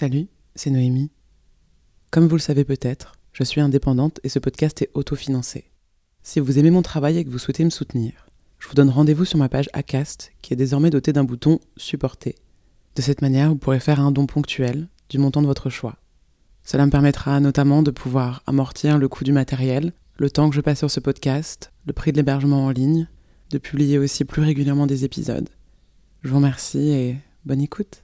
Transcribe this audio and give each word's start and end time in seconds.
Salut, 0.00 0.28
c'est 0.54 0.70
Noémie. 0.70 1.10
Comme 2.10 2.26
vous 2.26 2.36
le 2.36 2.40
savez 2.40 2.64
peut-être, 2.64 3.16
je 3.34 3.44
suis 3.44 3.60
indépendante 3.60 4.18
et 4.24 4.30
ce 4.30 4.38
podcast 4.38 4.80
est 4.80 4.88
autofinancé. 4.94 5.70
Si 6.22 6.40
vous 6.40 6.58
aimez 6.58 6.70
mon 6.70 6.80
travail 6.80 7.18
et 7.18 7.24
que 7.26 7.28
vous 7.28 7.38
souhaitez 7.38 7.66
me 7.66 7.68
soutenir, 7.68 8.30
je 8.58 8.66
vous 8.66 8.72
donne 8.72 8.88
rendez-vous 8.88 9.26
sur 9.26 9.36
ma 9.36 9.50
page 9.50 9.68
Acast 9.74 10.32
qui 10.40 10.54
est 10.54 10.56
désormais 10.56 10.88
dotée 10.88 11.12
d'un 11.12 11.24
bouton 11.24 11.60
Supporter. 11.76 12.34
De 12.96 13.02
cette 13.02 13.20
manière, 13.20 13.50
vous 13.50 13.56
pourrez 13.56 13.78
faire 13.78 14.00
un 14.00 14.10
don 14.10 14.24
ponctuel 14.24 14.88
du 15.10 15.18
montant 15.18 15.42
de 15.42 15.46
votre 15.46 15.68
choix. 15.68 15.98
Cela 16.64 16.86
me 16.86 16.90
permettra 16.90 17.38
notamment 17.38 17.82
de 17.82 17.90
pouvoir 17.90 18.42
amortir 18.46 18.96
le 18.96 19.06
coût 19.06 19.24
du 19.24 19.32
matériel, 19.32 19.92
le 20.16 20.30
temps 20.30 20.48
que 20.48 20.56
je 20.56 20.62
passe 20.62 20.78
sur 20.78 20.90
ce 20.90 21.00
podcast, 21.00 21.72
le 21.84 21.92
prix 21.92 22.12
de 22.12 22.16
l'hébergement 22.16 22.64
en 22.64 22.70
ligne, 22.70 23.06
de 23.50 23.58
publier 23.58 23.98
aussi 23.98 24.24
plus 24.24 24.40
régulièrement 24.40 24.86
des 24.86 25.04
épisodes. 25.04 25.50
Je 26.22 26.30
vous 26.30 26.36
remercie 26.36 26.88
et 26.88 27.16
bonne 27.44 27.60
écoute. 27.60 28.02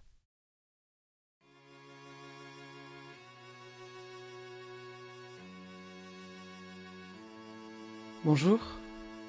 Bonjour 8.26 8.58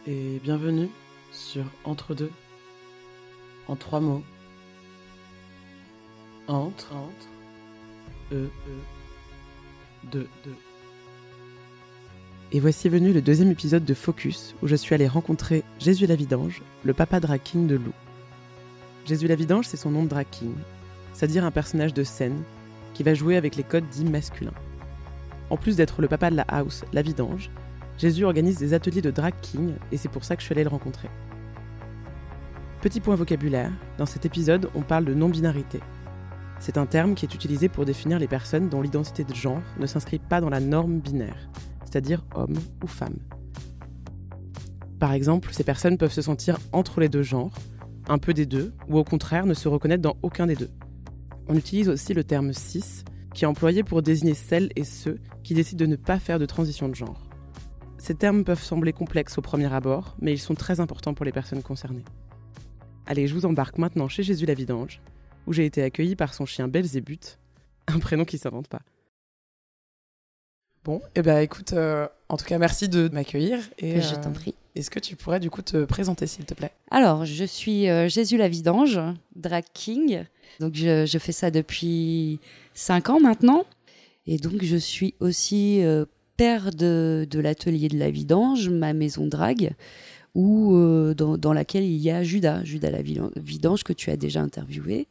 et 0.08 0.42
bienvenue 0.44 0.90
sur 1.32 1.66
Entre 1.84 2.16
deux, 2.16 2.32
en 3.68 3.76
trois 3.76 4.00
mots. 4.00 4.24
Entre, 6.48 6.96
entre, 6.96 7.28
e, 8.32 8.46
e, 8.46 8.50
deux, 10.12 10.28
deux. 10.44 10.56
Et 12.52 12.60
voici 12.60 12.90
venu 12.90 13.14
le 13.14 13.22
deuxième 13.22 13.52
épisode 13.52 13.86
de 13.86 13.94
Focus 13.94 14.56
où 14.64 14.68
je 14.68 14.76
suis 14.76 14.96
allé 14.96 15.08
rencontrer 15.08 15.64
Jésus 15.78 16.08
la 16.08 16.16
Vidange, 16.16 16.64
le 16.84 16.96
papa 16.96 17.20
drag 17.20 17.44
king 17.44 17.68
de 17.68 17.76
Lou. 17.76 17.94
Jésus 19.06 19.28
la 19.28 19.36
Vidange, 19.36 19.68
c'est 19.68 19.78
son 19.78 19.92
nom 19.92 20.06
de 20.06 20.16
c'est-à-dire 21.14 21.46
un 21.46 21.52
personnage 21.52 21.94
de 21.94 22.04
scène 22.04 22.42
qui 22.96 23.04
va 23.04 23.14
jouer 23.14 23.38
avec 23.38 23.58
les 23.58 23.64
codes 23.64 23.88
dits 23.92 24.06
masculins. 24.06 24.56
En 25.52 25.58
plus 25.58 25.76
d'être 25.76 26.02
le 26.02 26.08
papa 26.08 26.32
de 26.32 26.36
la 26.36 26.46
house, 26.50 26.84
la 26.94 27.04
Vidange, 27.04 27.52
Jésus 27.98 28.26
organise 28.26 28.58
des 28.58 28.74
ateliers 28.74 29.02
de 29.02 29.12
drag 29.12 29.34
king 29.42 29.74
et 29.92 29.98
c'est 29.98 30.10
pour 30.10 30.24
ça 30.24 30.36
que 30.36 30.42
je 30.42 30.46
suis 30.46 30.54
allée 30.54 30.64
le 30.64 30.70
rencontrer. 30.70 31.10
Petit 32.82 33.02
point 33.02 33.16
vocabulaire, 33.16 33.72
dans 33.98 34.06
cet 34.06 34.26
épisode, 34.26 34.70
on 34.76 34.84
parle 34.84 35.06
de 35.06 35.16
non-binarité. 35.16 35.80
C'est 36.60 36.78
un 36.78 36.86
terme 36.86 37.16
qui 37.16 37.26
est 37.26 37.34
utilisé 37.34 37.70
pour 37.70 37.86
définir 37.86 38.20
les 38.20 38.28
personnes 38.28 38.70
dont 38.70 38.82
l'identité 38.82 39.24
de 39.24 39.34
genre 39.34 39.62
ne 39.80 39.88
s'inscrit 39.88 40.20
pas 40.20 40.42
dans 40.42 40.50
la 40.50 40.60
norme 40.60 41.00
binaire, 41.00 41.50
c'est-à-dire 41.86 42.24
homme 42.36 42.58
ou 42.84 42.88
femme. 42.88 43.18
Par 45.00 45.14
exemple, 45.14 45.50
ces 45.52 45.64
personnes 45.64 45.98
peuvent 45.98 46.12
se 46.12 46.22
sentir 46.22 46.58
entre 46.74 47.00
les 47.00 47.10
deux 47.10 47.24
genres, 47.24 47.54
un 48.08 48.20
peu 48.20 48.34
des 48.34 48.46
deux, 48.46 48.74
ou 48.88 48.98
au 48.98 49.04
contraire 49.04 49.46
ne 49.46 49.54
se 49.54 49.68
reconnaître 49.68 50.02
dans 50.02 50.18
aucun 50.22 50.46
des 50.48 50.56
deux. 50.56 50.72
On 51.48 51.56
utilise 51.56 51.90
aussi 51.90 52.14
le 52.14 52.24
terme 52.24 52.54
cis, 52.54 53.04
qui 53.34 53.44
est 53.44 53.48
employé 53.48 53.84
pour 53.84 54.02
désigner 54.02 54.34
celles 54.34 54.70
et 54.76 54.84
ceux 54.84 55.20
qui 55.44 55.54
décident 55.54 55.84
de 55.86 55.90
ne 55.90 55.96
pas 55.96 56.20
faire 56.20 56.40
de 56.40 56.46
transition 56.46 56.90
de 56.90 56.96
genre. 56.96 57.27
Ces 57.98 58.16
termes 58.16 58.44
peuvent 58.44 58.64
sembler 58.64 58.94
complexes 58.94 59.38
au 59.38 59.42
premier 59.42 59.74
abord, 59.74 60.16
mais 60.22 60.34
ils 60.34 60.40
sont 60.40 60.56
très 60.56 60.80
importants 60.80 61.14
pour 61.14 61.26
les 61.26 61.32
personnes 61.32 61.64
concernées. 61.64 62.06
Allez, 63.06 63.28
je 63.28 63.34
vous 63.34 63.46
embarque 63.46 63.78
maintenant 63.78 64.08
chez 64.08 64.24
Jésus 64.24 64.46
la 64.46 64.54
Vidange, 64.54 65.02
où 65.48 65.54
j'ai 65.54 65.66
été 65.66 65.82
accueillie 65.82 66.16
par 66.16 66.34
son 66.34 66.46
chien 66.46 66.68
Belzébuth, 66.68 67.40
un 67.88 68.00
prénom 68.00 68.26
qui 68.26 68.38
s'invente 68.38 68.68
pas. 68.68 68.82
Bon, 70.84 71.02
eh 71.16 71.22
ben 71.22 71.40
écoute, 71.40 71.74
euh, 71.74 72.08
en 72.30 72.38
tout 72.38 72.46
cas 72.46 72.58
merci 72.58 72.88
de 72.88 73.10
m'accueillir. 73.12 73.60
Et 73.78 74.00
je 74.00 74.16
t'en 74.16 74.30
euh, 74.30 74.34
prie. 74.34 74.56
Est-ce 74.76 74.90
que 74.90 75.00
tu 75.00 75.16
pourrais 75.18 75.40
du 75.40 75.50
coup 75.50 75.62
te 75.62 75.84
présenter 75.84 76.28
s'il 76.28 76.46
te 76.46 76.54
plaît? 76.54 76.72
Alors, 76.92 77.26
je 77.26 77.44
suis 77.44 77.90
euh, 77.90 78.08
Jésus 78.08 78.38
la 78.38 78.48
Vidange, 78.48 79.00
drag 79.36 79.66
king. 79.74 80.24
Donc 80.62 80.76
je, 80.76 81.06
je, 81.06 81.18
fais 81.18 81.34
ça 81.34 81.52
depuis 81.52 82.40
5 82.74 83.10
ans 83.10 83.20
maintenant. 83.20 83.66
Et 84.28 84.38
donc 84.38 84.64
je 84.64 84.78
suis 84.78 85.14
aussi 85.20 85.82
père 86.38 86.72
de, 86.72 87.28
l'atelier 87.34 87.90
de 87.90 87.98
la 87.98 88.12
vidange, 88.12 88.70
ma 88.70 88.94
maison 88.94 89.26
drague, 89.26 89.72
où, 90.36 90.76
euh, 90.76 91.14
dans, 91.16 91.54
laquelle 91.54 91.84
il 91.84 91.98
y 91.98 92.12
a 92.12 92.24
Judas, 92.24 92.64
Judas 92.64 92.92
la 92.92 93.02
vidange 93.02 93.84
que 93.84 93.94
tu 93.94 94.12
as 94.12 94.18
déjà 94.18 94.42
interviewé. 94.42 95.08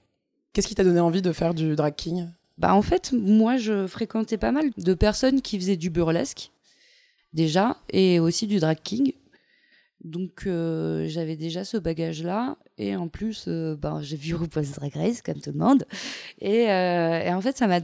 Qu'est-ce 0.52 0.68
qui 0.68 0.74
t'a 0.74 0.84
donné 0.84 1.00
envie 1.00 1.22
de 1.22 1.32
faire 1.32 1.52
du 1.52 1.74
drag 1.74 1.94
king? 1.96 2.28
Bah 2.56 2.74
en 2.74 2.80
fait, 2.80 3.12
moi 3.12 3.58
je 3.58 3.86
fréquentais 3.86 4.38
pas 4.38 4.52
mal 4.52 4.70
de 4.78 4.94
personnes 4.94 5.42
qui 5.42 5.58
faisaient 5.58 5.76
du 5.76 5.90
burlesque 5.90 6.52
déjà 7.34 7.76
et 7.90 8.18
aussi 8.18 8.46
du 8.46 8.60
drag 8.60 8.78
king. 8.82 9.12
Donc 10.02 10.44
euh, 10.46 11.06
j'avais 11.08 11.36
déjà 11.36 11.64
ce 11.64 11.76
bagage-là 11.76 12.56
et 12.78 12.96
en 12.96 13.08
plus 13.08 13.46
euh, 13.48 13.76
ben, 13.76 14.00
j'ai 14.00 14.16
vu 14.16 14.34
RuPaul's 14.34 14.72
Drag 14.72 14.92
Race 14.94 15.20
comme 15.20 15.40
tout 15.40 15.50
le 15.52 15.58
monde 15.58 15.84
et, 16.40 16.64
et 16.64 17.32
en 17.32 17.40
fait 17.40 17.56
ça 17.56 17.66
m'a 17.66 17.80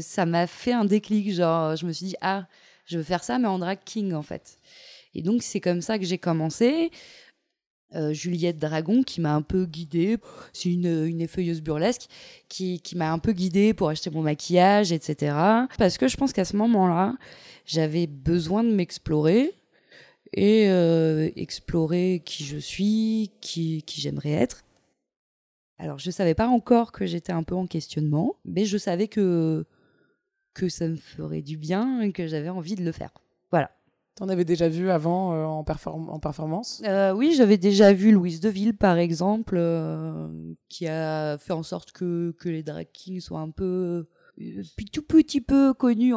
ça 0.00 0.26
m'a 0.26 0.46
fait 0.46 0.72
un 0.72 0.84
déclic 0.84 1.34
genre 1.34 1.76
je 1.76 1.84
me 1.84 1.92
suis 1.92 2.06
dit 2.06 2.16
ah 2.20 2.46
je 2.86 2.98
veux 2.98 3.04
faire 3.04 3.24
ça, 3.24 3.38
mais 3.38 3.48
en 3.48 3.58
drag 3.58 3.78
king, 3.84 4.14
en 4.14 4.22
fait. 4.22 4.58
Et 5.14 5.22
donc, 5.22 5.42
c'est 5.42 5.60
comme 5.60 5.80
ça 5.80 5.98
que 5.98 6.04
j'ai 6.04 6.18
commencé. 6.18 6.90
Euh, 7.94 8.12
Juliette 8.12 8.58
Dragon 8.58 9.04
qui 9.04 9.20
m'a 9.20 9.32
un 9.32 9.42
peu 9.42 9.64
guidée, 9.64 10.18
c'est 10.52 10.72
une, 10.72 11.06
une 11.06 11.20
effeuilleuse 11.20 11.62
burlesque 11.62 12.08
qui, 12.48 12.80
qui 12.80 12.96
m'a 12.96 13.12
un 13.12 13.20
peu 13.20 13.32
guidée 13.32 13.74
pour 13.74 13.88
acheter 13.88 14.10
mon 14.10 14.22
maquillage, 14.22 14.90
etc. 14.90 15.36
Parce 15.78 15.96
que 15.96 16.08
je 16.08 16.16
pense 16.16 16.32
qu'à 16.32 16.44
ce 16.44 16.56
moment-là, 16.56 17.14
j'avais 17.64 18.08
besoin 18.08 18.64
de 18.64 18.72
m'explorer 18.72 19.54
et 20.32 20.68
euh, 20.68 21.30
explorer 21.36 22.22
qui 22.24 22.44
je 22.44 22.58
suis, 22.58 23.30
qui, 23.40 23.82
qui 23.82 24.00
j'aimerais 24.00 24.32
être. 24.32 24.64
Alors 25.78 25.98
je 25.98 26.10
savais 26.10 26.34
pas 26.34 26.48
encore 26.48 26.90
que 26.90 27.06
j'étais 27.06 27.32
un 27.32 27.42
peu 27.44 27.54
en 27.54 27.66
questionnement, 27.66 28.34
mais 28.44 28.64
je 28.64 28.78
savais 28.78 29.08
que 29.08 29.64
que 30.56 30.70
ça 30.70 30.88
me 30.88 30.96
ferait 30.96 31.42
du 31.42 31.58
bien 31.58 32.00
et 32.00 32.12
que 32.12 32.26
j'avais 32.26 32.48
envie 32.48 32.76
de 32.76 32.84
le 32.84 32.92
faire. 32.92 33.10
Voilà. 33.50 33.70
T'en 34.14 34.30
avais 34.30 34.46
déjà 34.46 34.70
vu 34.70 34.90
avant 34.90 35.34
euh, 35.34 35.44
en, 35.44 35.58
en, 35.58 36.18
performance? 36.18 36.82
Euh, 36.86 37.12
Oui, 37.12 37.34
j'avais 37.36 37.58
déjà 37.58 37.92
vu 37.92 38.10
Louise 38.10 38.40
Deville, 38.40 38.74
par 38.74 38.96
exemple, 38.96 39.56
euh, 39.58 40.54
qui 40.70 40.88
a 40.88 41.36
fait 41.36 41.52
en 41.52 41.62
sorte 41.62 41.92
que, 41.92 42.34
que 42.38 42.48
les 42.48 42.62
drag 42.62 42.88
kings 42.90 43.20
soient 43.20 43.40
un 43.40 43.50
peu, 43.50 44.08
tout 44.90 45.02
petit 45.02 45.42
peu 45.42 45.74
connus 45.74 46.14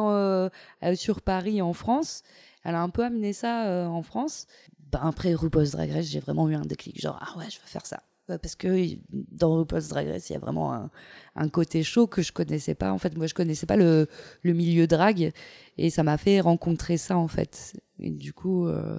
sur 0.94 1.20
Paris, 1.20 1.60
en 1.60 1.74
France. 1.74 2.22
Elle 2.64 2.74
a 2.74 2.80
un 2.80 2.88
peu 2.88 3.04
amené 3.04 3.34
ça 3.34 3.86
en 3.90 4.02
France. 4.02 4.46
Ben, 4.90 5.00
après 5.02 5.34
RuPaul's 5.34 5.72
Drag 5.72 5.90
Race, 5.90 6.06
j'ai 6.06 6.20
vraiment 6.20 6.48
eu 6.48 6.54
un 6.54 6.62
déclic, 6.62 7.00
genre, 7.00 7.18
ah 7.20 7.38
ouais, 7.38 7.44
je 7.50 7.60
veux 7.60 7.66
faire 7.66 7.86
ça 7.86 8.02
parce 8.38 8.54
que 8.54 8.96
dans 9.10 9.56
RuPaul's 9.56 9.88
Drag 9.88 10.08
Race, 10.08 10.30
il 10.30 10.34
y 10.34 10.36
a 10.36 10.38
vraiment 10.38 10.90
un, 11.34 11.48
côté 11.48 11.82
chaud 11.82 12.06
que 12.06 12.22
je 12.22 12.32
connaissais 12.32 12.74
pas. 12.74 12.92
En 12.92 12.98
fait, 12.98 13.16
moi, 13.16 13.26
je 13.26 13.34
connaissais 13.34 13.66
pas 13.66 13.76
le, 13.76 14.08
milieu 14.44 14.86
drag 14.86 15.32
et 15.78 15.90
ça 15.90 16.02
m'a 16.02 16.18
fait 16.18 16.40
rencontrer 16.40 16.96
ça, 16.96 17.16
en 17.16 17.28
fait. 17.28 17.74
Et 17.98 18.10
du 18.10 18.32
coup, 18.32 18.66
euh, 18.66 18.98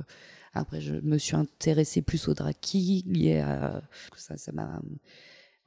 après, 0.54 0.82
je 0.82 0.96
me 0.96 1.18
suis 1.18 1.36
intéressée 1.36 2.02
plus 2.02 2.28
au 2.28 2.34
drag 2.34 2.56
qui 2.60 3.06
ça, 4.18 4.38
ça 4.38 4.52
m'a, 4.52 4.82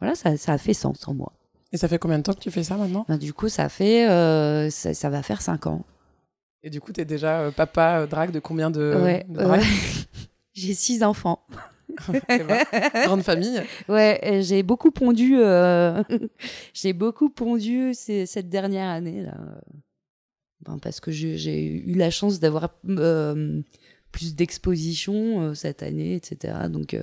voilà, 0.01 0.15
ça, 0.15 0.37
ça, 0.37 0.53
a 0.53 0.59
fait 0.59 0.75
sens 0.75 1.07
en 1.09 1.15
moi. 1.15 1.33
Et 1.73 1.77
ça 1.77 1.89
fait 1.89 1.99
combien 1.99 2.19
de 2.19 2.23
temps 2.23 2.35
que 2.35 2.41
tu 2.41 2.51
fais 2.51 2.63
ça 2.63 2.77
maintenant? 2.77 3.05
Ben, 3.09 3.19
Du 3.19 3.33
coup, 3.33 3.49
ça 3.49 3.69
fait, 3.69 4.09
euh, 4.09 4.71
ça, 4.71 5.11
va 5.11 5.23
faire 5.23 5.43
cinq 5.43 5.67
ans. 5.67 5.85
Et 6.63 6.71
du 6.71 6.81
coup, 6.81 6.93
tu 6.93 7.01
es 7.01 7.05
déjà 7.05 7.41
euh, 7.41 7.51
papa 7.51 8.07
drag 8.07 8.31
de 8.31 8.39
combien 8.39 8.71
de, 8.71 8.95
ouais, 9.03 9.61
J'ai 10.55 10.73
six 10.73 11.03
enfants. 11.03 11.41
Grande 13.05 13.23
famille. 13.23 13.63
Ouais, 13.89 14.41
j'ai 14.43 14.63
beaucoup 14.63 14.91
pondu. 14.91 15.37
Euh, 15.39 16.03
j'ai 16.75 16.93
beaucoup 16.93 17.31
pondu 17.31 17.93
cette 17.95 18.49
dernière 18.49 18.89
année 18.89 19.23
là, 19.23 19.37
ben, 20.61 20.79
parce 20.79 21.01
que 21.01 21.11
j'ai 21.11 21.65
eu 21.65 21.95
la 21.95 22.11
chance 22.11 22.41
d'avoir 22.41 22.71
euh, 22.89 23.63
plus 24.13 24.35
d'expositions 24.35 25.41
euh, 25.41 25.55
cette 25.55 25.83
année, 25.83 26.15
etc. 26.15 26.55
Donc 26.71 26.97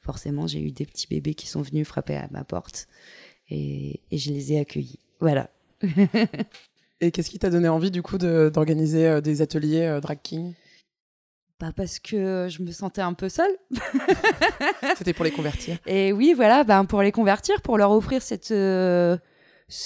forcément, 0.00 0.46
j'ai 0.46 0.60
eu 0.60 0.70
des 0.70 0.86
petits 0.86 1.06
bébés 1.08 1.34
qui 1.34 1.46
sont 1.46 1.62
venus 1.62 1.86
frapper 1.86 2.16
à 2.16 2.28
ma 2.30 2.44
porte 2.44 2.88
et, 3.50 4.00
et 4.10 4.18
je 4.18 4.32
les 4.32 4.52
ai 4.52 4.60
accueillis. 4.60 5.00
Voilà. 5.20 5.50
et 7.00 7.10
qu'est-ce 7.10 7.30
qui 7.30 7.38
t'a 7.38 7.50
donné 7.50 7.68
envie 7.68 7.90
du 7.90 8.02
coup 8.02 8.18
d'organiser 8.18 9.20
des 9.20 9.42
ateliers 9.42 9.98
drag 10.02 10.18
king? 10.22 10.54
Bah 11.60 11.72
parce 11.74 11.98
que 11.98 12.46
je 12.48 12.62
me 12.62 12.70
sentais 12.70 13.00
un 13.00 13.14
peu 13.14 13.28
seule. 13.28 13.56
C'était 14.96 15.12
pour 15.12 15.24
les 15.24 15.32
convertir. 15.32 15.78
Et 15.86 16.12
oui, 16.12 16.32
voilà, 16.34 16.62
ben 16.62 16.84
pour 16.84 17.02
les 17.02 17.12
convertir, 17.12 17.60
pour 17.62 17.78
leur 17.78 17.90
offrir 17.90 18.22
cette, 18.22 18.52
euh, 18.52 19.16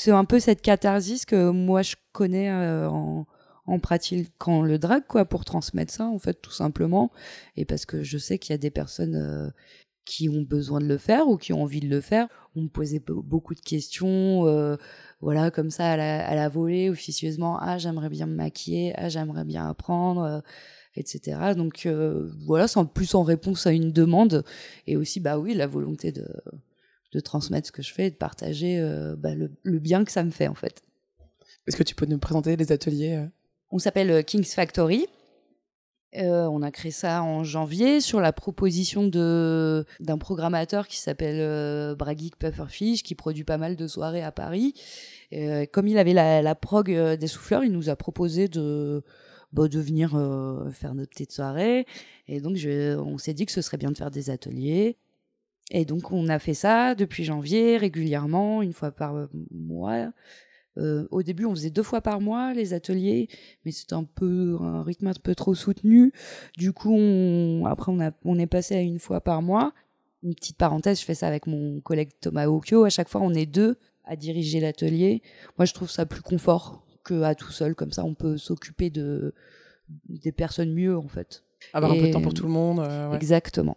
un 0.09 0.25
peu 0.25 0.39
cette 0.39 0.61
catharsis 0.61 1.25
que 1.25 1.51
moi 1.51 1.83
je 1.83 1.97
connais 2.13 2.51
euh, 2.51 2.91
en, 2.91 3.27
en 3.67 3.79
pratiquant 3.79 4.63
le 4.63 4.79
drag, 4.79 5.05
quoi, 5.09 5.25
pour 5.25 5.45
transmettre 5.45 5.93
ça, 5.93 6.07
en 6.07 6.19
fait, 6.19 6.43
tout 6.43 6.51
simplement. 6.51 7.11
Et 7.57 7.65
parce 7.65 7.87
que 7.87 8.03
je 8.03 8.19
sais 8.19 8.39
qu'il 8.39 8.53
y 8.53 8.55
a 8.55 8.59
des 8.59 8.71
personnes 8.71 9.15
euh, 9.15 9.49
qui 10.05 10.29
ont 10.29 10.43
besoin 10.43 10.81
de 10.81 10.87
le 10.87 10.99
faire 10.99 11.29
ou 11.29 11.39
qui 11.39 11.55
ont 11.55 11.63
envie 11.63 11.81
de 11.81 11.89
le 11.89 12.03
faire. 12.03 12.29
On 12.55 12.63
me 12.63 12.69
posait 12.69 13.03
beaucoup 13.07 13.55
de 13.55 13.61
questions, 13.61 14.47
euh, 14.47 14.77
voilà, 15.23 15.51
comme 15.51 15.71
ça, 15.71 15.93
à 15.93 15.97
la, 15.97 16.27
à 16.29 16.35
la 16.35 16.49
volée, 16.51 16.91
officieusement. 16.91 17.59
Ah, 17.61 17.79
j'aimerais 17.79 18.11
bien 18.11 18.27
me 18.27 18.35
maquiller. 18.35 18.93
Ah, 18.97 19.09
j'aimerais 19.09 19.45
bien 19.45 19.67
apprendre 19.67 20.43
etc. 20.97 21.55
Donc 21.57 21.87
euh, 21.87 22.31
voilà, 22.47 22.69
c'est 22.69 22.79
en 22.79 22.87
plus 22.87 23.15
en 23.15 23.23
réponse 23.23 23.67
à 23.67 23.73
une 23.73 23.93
demande 23.93 24.45
et 24.87 24.97
aussi 24.97 25.21
bah 25.21 25.39
oui 25.39 25.55
la 25.55 25.67
volonté 25.67 26.13
de, 26.13 26.27
de 27.13 27.21
transmettre 27.21 27.69
ce 27.69 27.73
que 27.73 27.83
je 27.83 27.93
fais 27.93 28.07
et 28.07 28.11
de 28.11 28.17
partager 28.17 28.79
euh, 28.79 29.17
bah, 29.17 29.31
le, 29.35 29.79
bien 29.79 30.05
que 30.05 30.13
ça 30.13 30.23
me 30.23 30.31
fait 30.31 30.49
en 30.49 30.55
fait. 30.55 30.83
Est-ce 31.67 31.77
que 31.77 31.83
tu 31.83 31.95
peux 31.95 32.07
nous 32.07 32.19
présenter 32.19 32.57
les 32.57 32.73
ateliers 32.73 33.25
On 33.71 33.79
s'appelle 33.79 34.25
King's 34.25 34.55
Factory. 34.55 35.07
Euh, 36.19 36.47
on 36.47 36.61
a 36.61 36.71
créé 36.71 36.91
ça 36.91 37.23
en 37.23 37.43
janvier 37.43 38.03
sur 38.03 38.21
la 38.21 38.35
proposition 38.35 39.07
de 39.07 39.87
d'un 40.01 40.19
programmateur 40.19 40.87
qui 40.87 40.99
s'appelle 40.99 41.41
euh, 41.41 41.95
Bragic 41.95 42.37
Pufferfish 42.37 43.03
qui 43.03 43.15
produit 43.15 43.45
pas 43.45 43.57
mal 43.57 43.77
de 43.77 43.87
soirées 43.87 44.23
à 44.23 44.31
Paris. 44.31 44.75
Euh, 45.33 45.65
comme 45.73 45.89
il 45.89 45.97
avait 45.97 46.13
la, 46.13 46.43
la 46.43 46.55
prog 46.55 46.91
euh, 46.91 47.17
des 47.17 47.29
souffleurs, 47.29 47.65
il 47.65 47.73
nous 47.73 47.89
a 47.89 47.97
proposé 47.97 48.49
de 48.49 49.03
bah, 49.53 49.69
de 49.69 49.81
venir 49.81 50.15
euh, 50.15 50.71
faire 50.71 50.95
notre 50.95 51.11
petite 51.11 51.33
soirée. 51.33 51.87
Et 52.29 52.41
donc 52.41 52.57
on 52.67 53.19
s'est 53.19 53.35
dit 53.35 53.47
que 53.47 53.53
ce 53.53 53.63
serait 53.63 53.77
bien 53.77 53.91
de 53.91 53.97
faire 53.97 54.11
des 54.11 54.31
ateliers. 54.31 54.97
Et 55.71 55.85
donc 55.85 56.13
on 56.13 56.29
a 56.29 56.39
fait 56.39 56.55
ça 56.55 56.95
depuis 56.95 57.25
janvier 57.25 57.77
régulièrement, 57.77 58.63
une 58.63 58.73
fois 58.73 58.91
par 58.91 59.29
mois. 59.51 60.13
Euh, 60.79 61.07
au 61.11 61.23
début, 61.23 61.45
on 61.45 61.55
faisait 61.55 61.71
deux 61.71 61.83
fois 61.83 62.01
par 62.01 62.21
mois 62.21 62.55
les 62.55 62.73
ateliers, 62.73 63.29
mais 63.65 63.73
c'était 63.73 63.95
un 63.95 64.05
peu 64.05 64.57
un 64.61 64.83
rythme 64.83 65.09
un 65.09 65.13
peu 65.23 65.35
trop 65.35 65.55
soutenu. 65.55 66.13
Du 66.57 66.73
coup, 66.73 66.95
on, 66.95 67.67
après, 67.67 67.93
on, 68.25 68.39
est 68.39 68.47
passé 68.47 68.75
à 68.77 68.81
une 68.81 68.99
fois 68.99 69.21
par 69.21 69.43
mois. 69.43 69.73
Une 70.23 70.35
petite 70.35 70.57
parenthèse, 70.57 71.01
je 71.01 71.05
fais 71.05 71.15
ça 71.15 71.27
avec 71.27 71.47
mon 71.47 71.81
collègue 71.81 72.11
Thomas 72.21 72.47
Okio. 72.47 72.85
À 72.85 72.91
chaque 72.91 73.09
fois, 73.09 73.21
on 73.23 73.35
est 73.35 73.47
deux 73.47 73.77
à 74.05 74.17
diriger 74.17 74.61
l'atelier. 74.61 75.23
Moi, 75.59 75.67
je 75.67 75.75
trouve 75.75 75.91
ça 75.91 76.07
plus 76.07 76.23
confort 76.23 76.85
que 77.03 77.23
à 77.23 77.35
tout 77.35 77.53
seul. 77.53 77.75
Comme 77.75 77.93
ça, 77.93 78.05
on 78.05 78.15
peut 78.15 78.37
s'occuper 78.37 78.91
de 78.91 79.35
des 80.09 80.33
personnes 80.33 80.73
mieux, 80.73 80.97
en 80.97 81.09
fait. 81.09 81.45
Avoir 81.73 81.93
Et 81.93 81.99
un 81.99 82.01
peu 82.01 82.09
de 82.09 82.13
temps 82.13 82.23
pour 82.23 82.35
tout 82.35 82.45
le 82.45 82.53
monde. 82.53 82.81
Euh, 82.81 83.11
ouais. 83.11 83.17
Exactement. 83.17 83.77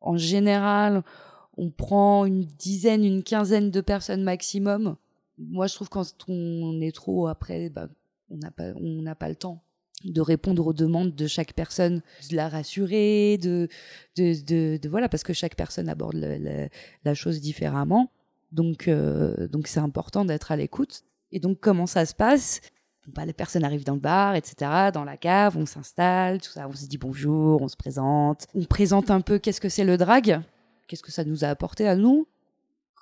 En 0.00 0.16
général, 0.16 1.02
on 1.56 1.70
prend 1.70 2.24
une 2.24 2.44
dizaine, 2.44 3.04
une 3.04 3.22
quinzaine 3.22 3.70
de 3.70 3.80
personnes 3.80 4.22
maximum 4.22 4.96
moi, 5.40 5.66
je 5.66 5.74
trouve 5.74 5.88
quand 5.88 6.04
on 6.28 6.80
est 6.80 6.94
trop 6.94 7.26
après, 7.26 7.70
bah, 7.70 7.88
on 8.30 8.36
n'a 8.36 8.50
pas, 8.50 8.72
on 8.76 9.02
n'a 9.02 9.14
pas 9.14 9.28
le 9.28 9.36
temps 9.36 9.62
de 10.04 10.20
répondre 10.22 10.66
aux 10.66 10.72
demandes 10.72 11.14
de 11.14 11.26
chaque 11.26 11.52
personne, 11.52 12.00
de 12.30 12.36
la 12.36 12.48
rassurer, 12.48 13.36
de, 13.36 13.68
de, 14.16 14.34
de, 14.44 14.78
de 14.78 14.88
voilà, 14.88 15.10
parce 15.10 15.22
que 15.22 15.34
chaque 15.34 15.56
personne 15.56 15.90
aborde 15.90 16.14
le, 16.14 16.38
le, 16.38 16.68
la 17.04 17.14
chose 17.14 17.40
différemment. 17.40 18.10
Donc, 18.52 18.88
euh, 18.88 19.46
donc 19.48 19.66
c'est 19.66 19.80
important 19.80 20.24
d'être 20.24 20.52
à 20.52 20.56
l'écoute. 20.56 21.04
Et 21.32 21.40
donc, 21.40 21.58
comment 21.60 21.86
ça 21.86 22.06
se 22.06 22.14
passe? 22.14 22.60
Bah, 23.06 23.24
Les 23.24 23.32
personnes 23.32 23.64
arrivent 23.64 23.84
dans 23.84 23.94
le 23.94 24.00
bar, 24.00 24.34
etc., 24.34 24.90
dans 24.92 25.04
la 25.04 25.16
cave, 25.16 25.56
on 25.56 25.66
s'installe, 25.66 26.40
tout 26.40 26.50
ça, 26.50 26.68
on 26.68 26.72
se 26.72 26.86
dit 26.86 26.98
bonjour, 26.98 27.62
on 27.62 27.68
se 27.68 27.76
présente, 27.76 28.46
on 28.54 28.64
présente 28.64 29.10
un 29.10 29.20
peu 29.20 29.38
qu'est-ce 29.38 29.60
que 29.60 29.68
c'est 29.68 29.84
le 29.84 29.96
drag, 29.96 30.40
qu'est-ce 30.86 31.02
que 31.02 31.12
ça 31.12 31.24
nous 31.24 31.44
a 31.44 31.48
apporté 31.48 31.88
à 31.88 31.96
nous, 31.96 32.28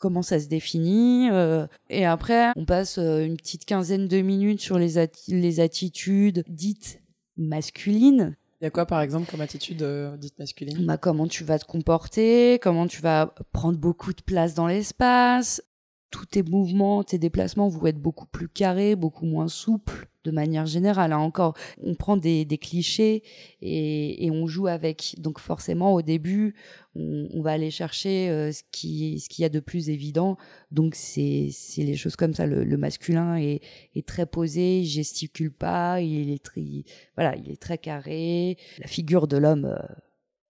comment 0.01 0.23
ça 0.23 0.41
se 0.41 0.47
définit. 0.47 1.29
Euh, 1.31 1.67
et 1.91 2.07
après, 2.07 2.53
on 2.57 2.65
passe 2.65 2.99
euh, 2.99 3.25
une 3.25 3.37
petite 3.37 3.65
quinzaine 3.65 4.09
de 4.09 4.21
minutes 4.21 4.61
sur 4.61 4.79
les, 4.79 4.99
atti 4.99 5.33
les 5.33 5.61
attitudes 5.61 6.45
dites 6.49 7.01
masculines. 7.37 8.37
Il 8.61 8.65
y 8.65 8.67
a 8.67 8.71
quoi, 8.71 8.87
par 8.87 9.01
exemple, 9.01 9.31
comme 9.31 9.41
attitude 9.41 9.83
euh, 9.83 10.17
dite 10.17 10.39
masculine? 10.39 10.85
Bah, 10.85 10.97
Comment 10.97 11.29
tu 11.29 11.45
vas 11.45 11.59
te 11.59 11.65
comporter, 11.65 12.59
comment 12.61 12.87
tu 12.87 13.01
vas 13.03 13.35
prendre 13.53 13.79
beaucoup 13.79 14.13
de 14.13 14.23
place 14.23 14.55
dans 14.55 14.67
l'espace. 14.67 15.63
Tous 16.11 16.27
tes 16.27 16.43
mouvements, 16.43 17.05
tes 17.05 17.19
déplacements 17.19 17.69
vont 17.69 17.87
être 17.87 18.01
beaucoup 18.01 18.27
plus 18.27 18.49
carrés, 18.49 18.97
beaucoup 18.97 19.27
moins 19.27 19.49
souples 19.49 20.09
de 20.25 20.31
manière 20.31 20.67
générale. 20.67 21.13
Hein. 21.13 21.19
Encore, 21.19 21.55
on 21.83 21.95
prend 21.95 22.17
des, 22.17 22.45
des 22.45 22.59
clichés 22.59 23.23
et, 23.61 24.27
et, 24.27 24.31
on 24.31 24.47
joue 24.47 24.67
avec. 24.67 25.15
Donc 25.19 25.39
forcément, 25.39 25.95
au 25.95 26.03
début, 26.03 26.55
on, 26.95 27.29
on 27.33 27.43
va 27.43 27.53
aller 27.53 27.71
chercher 27.71 28.29
euh, 28.29 28.53
ce 28.53 28.63
qui 28.71 29.21
ce 29.21 29.29
qu'il 29.29 29.43
y 29.43 29.47
a 29.47 29.49
de 29.49 29.61
plus 29.61 29.91
évident. 29.91 30.37
Donc 30.71 30.95
c'est 30.95 31.49
c'est 31.53 31.83
les 31.83 31.97
choses 31.97 32.17
comme 32.17 32.35
ça. 32.35 32.47
Le, 32.47 32.65
le 32.65 32.77
masculin 32.77 33.37
est, 33.37 33.61
est 33.95 34.07
très 34.07 34.27
posé, 34.27 34.81
il 34.81 34.87
gesticule 34.87 35.53
pas, 35.53 36.01
il 36.01 36.31
est 36.31 36.45
très 36.45 36.85
voilà, 37.17 37.37
il 37.37 37.51
est 37.51 37.61
très 37.61 37.79
carré. 37.79 38.57
La 38.79 38.87
figure 38.87 39.29
de 39.29 39.37
l'homme 39.37 39.65
euh, 39.65 39.95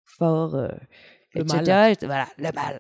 fort, 0.04 0.56
euh, 0.56 0.68
le 1.36 1.42
etc. 1.42 1.64
Mal. 1.66 1.96
Voilà, 2.02 2.28
le 2.38 2.52
mal 2.54 2.80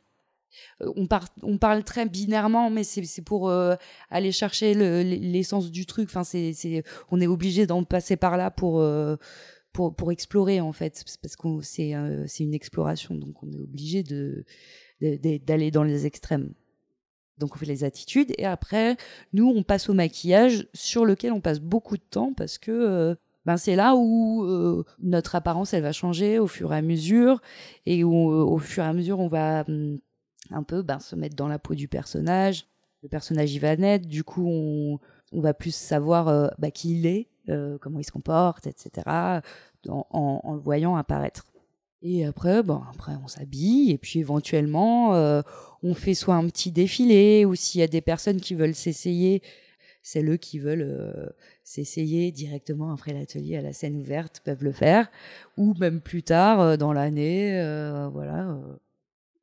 on, 0.79 1.07
par, 1.07 1.27
on 1.43 1.57
parle 1.57 1.83
très 1.83 2.05
binairement, 2.07 2.69
mais 2.69 2.83
c'est 2.83 3.21
pour 3.21 3.49
euh, 3.49 3.75
aller 4.09 4.31
chercher 4.31 4.73
l'essence 4.73 5.65
le, 5.65 5.71
du 5.71 5.85
truc. 5.85 6.09
Enfin, 6.09 6.23
c'est 6.23 6.83
on 7.11 7.21
est 7.21 7.27
obligé 7.27 7.65
d'en 7.65 7.83
passer 7.83 8.17
par 8.17 8.37
là 8.37 8.51
pour, 8.51 8.79
euh, 8.79 9.15
pour, 9.73 9.95
pour 9.95 10.11
explorer, 10.11 10.61
en 10.61 10.73
fait, 10.73 11.03
parce 11.21 11.35
que 11.35 11.47
c'est 11.61 11.95
euh, 11.95 12.25
une 12.39 12.53
exploration, 12.53 13.15
donc 13.15 13.41
on 13.43 13.51
est 13.51 13.59
obligé 13.59 14.03
d'aller 15.01 15.71
dans 15.71 15.83
les 15.83 16.05
extrêmes. 16.05 16.53
Donc 17.39 17.55
on 17.55 17.57
fait 17.57 17.65
les 17.65 17.85
attitudes 17.85 18.33
et 18.37 18.45
après 18.45 18.97
nous 19.31 19.47
on 19.47 19.63
passe 19.63 19.89
au 19.89 19.93
maquillage 19.93 20.67
sur 20.73 21.05
lequel 21.05 21.31
on 21.31 21.39
passe 21.39 21.61
beaucoup 21.61 21.95
de 21.95 22.03
temps 22.03 22.33
parce 22.33 22.57
que 22.57 22.69
euh, 22.71 23.15
ben 23.45 23.55
c'est 23.55 23.77
là 23.77 23.95
où 23.95 24.43
euh, 24.43 24.83
notre 24.99 25.35
apparence 25.35 25.73
elle 25.73 25.83
va 25.83 25.93
changer 25.93 26.37
au 26.37 26.47
fur 26.47 26.73
et 26.73 26.77
à 26.77 26.81
mesure 26.81 27.41
et 27.85 28.03
où 28.03 28.13
au 28.13 28.57
fur 28.57 28.83
et 28.83 28.87
à 28.87 28.93
mesure 28.93 29.19
on 29.19 29.29
va 29.29 29.63
hum, 29.69 29.99
un 30.51 30.63
peu 30.63 30.81
ben, 30.81 30.99
se 30.99 31.15
mettre 31.15 31.35
dans 31.35 31.47
la 31.47 31.59
peau 31.59 31.75
du 31.75 31.87
personnage. 31.87 32.65
Le 33.03 33.09
personnage 33.09 33.53
il 33.53 33.59
va 33.59 33.75
naître, 33.77 34.07
du 34.07 34.23
coup 34.23 34.47
on, 34.47 34.99
on 35.31 35.41
va 35.41 35.53
plus 35.53 35.73
savoir 35.73 36.27
euh, 36.27 36.47
bah, 36.57 36.71
qui 36.71 36.97
il 36.97 37.05
est, 37.05 37.27
euh, 37.49 37.77
comment 37.79 37.99
il 37.99 38.03
se 38.03 38.11
comporte, 38.11 38.67
etc. 38.67 39.41
En, 39.87 40.53
le 40.53 40.59
voyant 40.59 40.95
apparaître. 40.95 41.45
Et 42.01 42.25
après, 42.25 42.63
bon, 42.63 42.81
après 42.89 43.13
on 43.23 43.27
s'habille 43.27 43.91
et 43.91 43.97
puis 43.97 44.19
éventuellement 44.19 45.15
euh, 45.15 45.41
on 45.83 45.93
fait 45.93 46.13
soit 46.13 46.35
un 46.35 46.47
petit 46.47 46.71
défilé 46.71 47.45
ou 47.45 47.55
s'il 47.55 47.81
y 47.81 47.83
a 47.83 47.87
des 47.87 48.01
personnes 48.01 48.39
qui 48.39 48.55
veulent 48.55 48.75
s'essayer, 48.75 49.41
c'est 50.01 50.23
eux 50.23 50.37
qui 50.37 50.59
veulent 50.59 51.33
s'essayer 51.63 52.31
directement 52.31 52.93
après 52.93 53.13
l'atelier 53.13 53.57
à 53.57 53.61
la 53.61 53.73
scène 53.73 53.97
ouverte 53.97 54.41
peuvent 54.45 54.63
le 54.63 54.71
faire 54.71 55.11
ou 55.57 55.73
même 55.75 55.99
plus 55.99 56.23
tard 56.23 56.77
dans 56.77 56.93
l'année, 56.93 57.51
voilà 58.13 58.57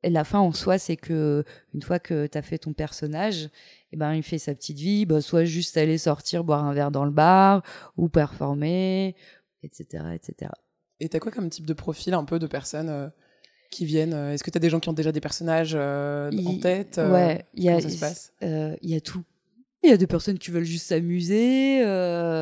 et 0.03 0.09
la 0.09 0.23
fin 0.23 0.39
en 0.39 0.51
soi, 0.51 0.77
c'est 0.77 0.95
que 0.95 1.43
une 1.73 1.81
fois 1.81 1.99
que 1.99 2.27
tu 2.27 2.37
as 2.37 2.41
fait 2.41 2.59
ton 2.59 2.73
personnage, 2.73 3.49
eh 3.91 3.97
ben 3.97 4.13
il 4.13 4.23
fait 4.23 4.37
sa 4.37 4.53
petite 4.53 4.77
vie, 4.77 5.05
bah, 5.05 5.21
soit 5.21 5.43
juste 5.43 5.75
aller 5.77 5.97
sortir 5.97 6.43
boire 6.43 6.63
un 6.65 6.73
verre 6.73 6.91
dans 6.91 7.05
le 7.05 7.11
bar 7.11 7.63
ou 7.97 8.07
performer, 8.07 9.15
etc., 9.63 10.03
etc. 10.13 10.51
Et 10.99 11.09
t'as 11.09 11.19
quoi 11.19 11.31
comme 11.31 11.49
type 11.49 11.65
de 11.65 11.73
profil 11.73 12.13
un 12.13 12.25
peu 12.25 12.37
de 12.37 12.47
personnes 12.47 12.89
euh, 12.89 13.09
qui 13.71 13.85
viennent 13.85 14.13
Est-ce 14.13 14.43
que 14.43 14.51
t'as 14.51 14.59
des 14.59 14.69
gens 14.69 14.79
qui 14.79 14.89
ont 14.89 14.93
déjà 14.93 15.11
des 15.11 15.21
personnages 15.21 15.73
euh, 15.75 16.29
il, 16.31 16.47
en 16.47 16.59
tête 16.59 16.99
euh, 16.99 17.11
Ouais, 17.11 17.45
il 17.55 17.63
y 17.63 17.69
a 17.69 17.81
ça 17.81 17.89
se 17.89 17.99
passe? 17.99 18.33
il 18.41 18.89
y 18.89 18.95
a 18.95 19.01
tout. 19.01 19.23
Il 19.83 19.89
y 19.89 19.93
a 19.93 19.97
des 19.97 20.07
personnes 20.07 20.37
qui 20.37 20.51
veulent 20.51 20.63
juste 20.63 20.87
s'amuser, 20.87 21.81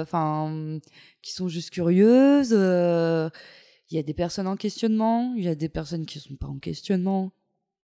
enfin 0.02 0.80
qui 1.21 1.33
sont 1.33 1.47
juste 1.47 1.69
curieuses. 1.69 2.52
Il 2.52 3.95
y 3.95 4.00
a 4.00 4.04
des 4.04 4.14
personnes 4.14 4.47
en 4.47 4.56
questionnement, 4.56 5.33
il 5.38 5.44
y 5.44 5.47
a 5.47 5.56
des 5.56 5.69
personnes 5.69 6.06
qui 6.06 6.19
sont 6.19 6.35
pas 6.35 6.47
en 6.47 6.57
questionnement 6.57 7.31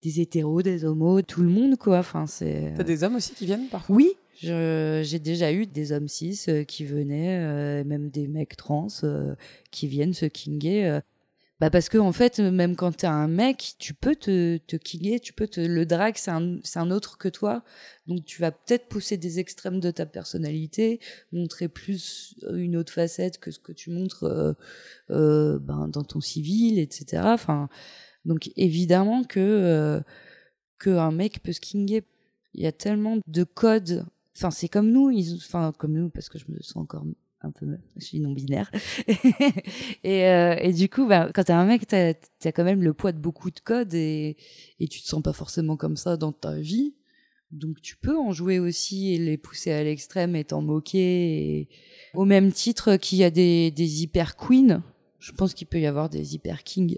des 0.01 0.21
hétéros, 0.21 0.61
des 0.61 0.85
homos, 0.85 1.21
tout 1.21 1.41
le 1.41 1.49
monde, 1.49 1.77
quoi. 1.77 1.99
Enfin, 1.99 2.25
c'est. 2.27 2.73
T'as 2.75 2.83
des 2.83 3.03
hommes 3.03 3.15
aussi 3.15 3.33
qui 3.33 3.45
viennent 3.45 3.67
parfois 3.67 3.95
Oui, 3.95 4.15
j'ai 4.41 5.19
déjà 5.19 5.51
eu 5.51 5.65
des 5.65 5.91
hommes 5.91 6.07
cis 6.07 6.39
euh, 6.47 6.63
qui 6.63 6.85
venaient, 6.85 7.39
euh, 7.39 7.83
même 7.83 8.09
des 8.09 8.27
mecs 8.27 8.55
trans 8.55 8.87
euh, 9.03 9.35
qui 9.71 9.87
viennent 9.87 10.13
se 10.13 10.25
kinguer. 10.25 10.85
Euh. 10.85 11.01
Bah 11.59 11.69
parce 11.69 11.89
que 11.89 11.97
en 11.97 12.13
fait, 12.13 12.39
même 12.39 12.77
quand 12.77 12.95
t'es 12.95 13.07
un 13.07 13.27
mec, 13.27 13.75
tu 13.79 13.93
peux 13.93 14.15
te, 14.15 14.55
te 14.59 14.77
kinguer, 14.77 15.19
tu 15.19 15.33
peux 15.33 15.47
te 15.47 15.59
le 15.59 15.85
drag, 15.85 16.13
c'est 16.15 16.31
un, 16.31 16.57
c'est 16.63 16.79
un 16.79 16.89
autre 16.89 17.17
que 17.17 17.27
toi, 17.27 17.65
donc 18.07 18.23
tu 18.23 18.39
vas 18.39 18.53
peut-être 18.53 18.87
pousser 18.87 19.17
des 19.17 19.39
extrêmes 19.39 19.81
de 19.81 19.91
ta 19.91 20.05
personnalité, 20.05 21.01
montrer 21.33 21.67
plus 21.67 22.37
une 22.53 22.77
autre 22.77 22.93
facette 22.93 23.39
que 23.39 23.51
ce 23.51 23.59
que 23.59 23.73
tu 23.73 23.89
montres 23.89 24.55
ben, 25.09 25.89
dans 25.89 26.03
ton 26.03 26.21
civil, 26.21 26.79
etc. 26.79 27.23
Enfin. 27.25 27.67
Donc 28.25 28.51
évidemment 28.55 29.23
que 29.23 29.39
euh, 29.39 30.01
que 30.77 30.89
un 30.89 31.11
mec 31.11 31.41
peut 31.43 31.53
se 31.53 31.59
kinguer. 31.59 32.03
Il 32.53 32.63
y 32.63 32.67
a 32.67 32.71
tellement 32.71 33.17
de 33.27 33.43
codes. 33.43 34.05
Enfin, 34.35 34.51
c'est 34.51 34.69
comme 34.69 34.91
nous, 34.91 35.09
ils, 35.11 35.35
enfin 35.35 35.73
comme 35.77 35.93
nous 35.93 36.09
parce 36.09 36.29
que 36.29 36.39
je 36.39 36.45
me 36.49 36.59
sens 36.61 36.77
encore 36.77 37.03
un 37.41 37.51
peu 37.51 37.65
je 37.95 38.05
suis 38.05 38.19
non 38.19 38.31
binaire 38.31 38.69
et, 40.03 40.25
euh, 40.25 40.55
et 40.59 40.73
du 40.73 40.89
coup 40.89 41.07
bah, 41.07 41.29
quand 41.33 41.43
t'es 41.45 41.53
un 41.53 41.65
mec 41.65 41.87
t'as 41.87 42.13
as 42.43 42.51
quand 42.51 42.63
même 42.63 42.83
le 42.83 42.93
poids 42.93 43.11
de 43.11 43.17
beaucoup 43.17 43.49
de 43.49 43.59
codes 43.59 43.93
et 43.93 44.35
et 44.79 44.87
tu 44.87 45.01
te 45.01 45.07
sens 45.07 45.21
pas 45.21 45.33
forcément 45.33 45.77
comme 45.77 45.95
ça 45.95 46.17
dans 46.17 46.33
ta 46.33 46.55
vie 46.55 46.95
donc 47.51 47.81
tu 47.81 47.95
peux 47.95 48.17
en 48.17 48.31
jouer 48.31 48.59
aussi 48.59 49.13
et 49.13 49.17
les 49.17 49.37
pousser 49.37 49.71
à 49.71 49.83
l'extrême 49.83 50.35
et 50.35 50.43
t'en 50.43 50.61
moquer 50.61 51.59
et... 51.59 51.69
au 52.13 52.25
même 52.25 52.51
titre 52.51 52.97
qu'il 52.97 53.19
y 53.19 53.23
a 53.23 53.31
des 53.31 53.71
des 53.71 54.03
hyper 54.03 54.35
queens 54.35 54.83
je 55.19 55.31
pense 55.31 55.53
qu'il 55.53 55.67
peut 55.67 55.79
y 55.79 55.85
avoir 55.85 56.09
des 56.09 56.35
hyper 56.35 56.63
kings 56.63 56.97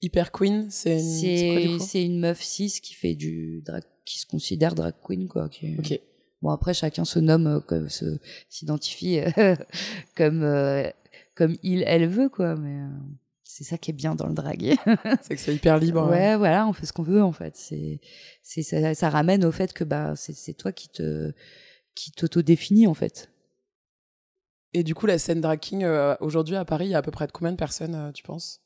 Hyper 0.00 0.30
Queen, 0.30 0.70
c'est 0.70 1.00
une, 1.00 1.80
c'est 1.80 2.04
une 2.04 2.20
meuf 2.20 2.40
cis 2.40 2.80
qui 2.80 2.94
fait 2.94 3.14
du 3.14 3.62
drag, 3.62 3.82
qui 4.04 4.18
se 4.20 4.26
considère 4.26 4.74
drag 4.74 4.94
queen, 5.04 5.26
quoi. 5.26 5.48
Qui, 5.48 5.76
ok. 5.76 6.00
Bon, 6.40 6.50
après, 6.50 6.72
chacun 6.72 7.04
se 7.04 7.18
nomme, 7.18 7.46
euh, 7.46 7.60
comme, 7.60 7.88
se, 7.88 8.18
s'identifie 8.48 9.18
euh, 9.18 9.56
comme, 10.16 10.44
euh, 10.44 10.88
comme 11.34 11.56
il, 11.64 11.82
elle 11.86 12.06
veut, 12.06 12.28
quoi. 12.28 12.54
Mais 12.54 12.80
euh, 12.80 12.88
c'est 13.42 13.64
ça 13.64 13.76
qui 13.76 13.90
est 13.90 13.94
bien 13.94 14.14
dans 14.14 14.28
le 14.28 14.34
drag. 14.34 14.76
c'est 15.22 15.34
que 15.34 15.40
c'est 15.40 15.54
hyper 15.54 15.78
libre. 15.78 16.08
Ouais, 16.08 16.26
hein. 16.26 16.38
voilà, 16.38 16.68
on 16.68 16.72
fait 16.72 16.86
ce 16.86 16.92
qu'on 16.92 17.02
veut, 17.02 17.22
en 17.22 17.32
fait. 17.32 17.56
C'est, 17.56 18.00
c'est, 18.42 18.62
ça, 18.62 18.94
ça 18.94 19.10
ramène 19.10 19.44
au 19.44 19.50
fait 19.50 19.72
que, 19.72 19.82
bah, 19.82 20.14
c'est, 20.14 20.34
c'est 20.34 20.54
toi 20.54 20.70
qui 20.70 20.88
te, 20.88 21.32
qui 21.96 22.12
t'auto-définis, 22.12 22.86
en 22.86 22.94
fait. 22.94 23.32
Et 24.74 24.84
du 24.84 24.94
coup, 24.94 25.06
la 25.06 25.18
scène 25.18 25.40
drag 25.40 25.58
king 25.58 25.82
euh, 25.82 26.14
aujourd'hui 26.20 26.54
à 26.54 26.64
Paris, 26.64 26.86
il 26.86 26.90
y 26.90 26.94
a 26.94 26.98
à 26.98 27.02
peu 27.02 27.10
près 27.10 27.26
de 27.26 27.32
combien 27.32 27.50
de 27.50 27.56
personnes, 27.56 28.12
tu 28.14 28.22
penses? 28.22 28.60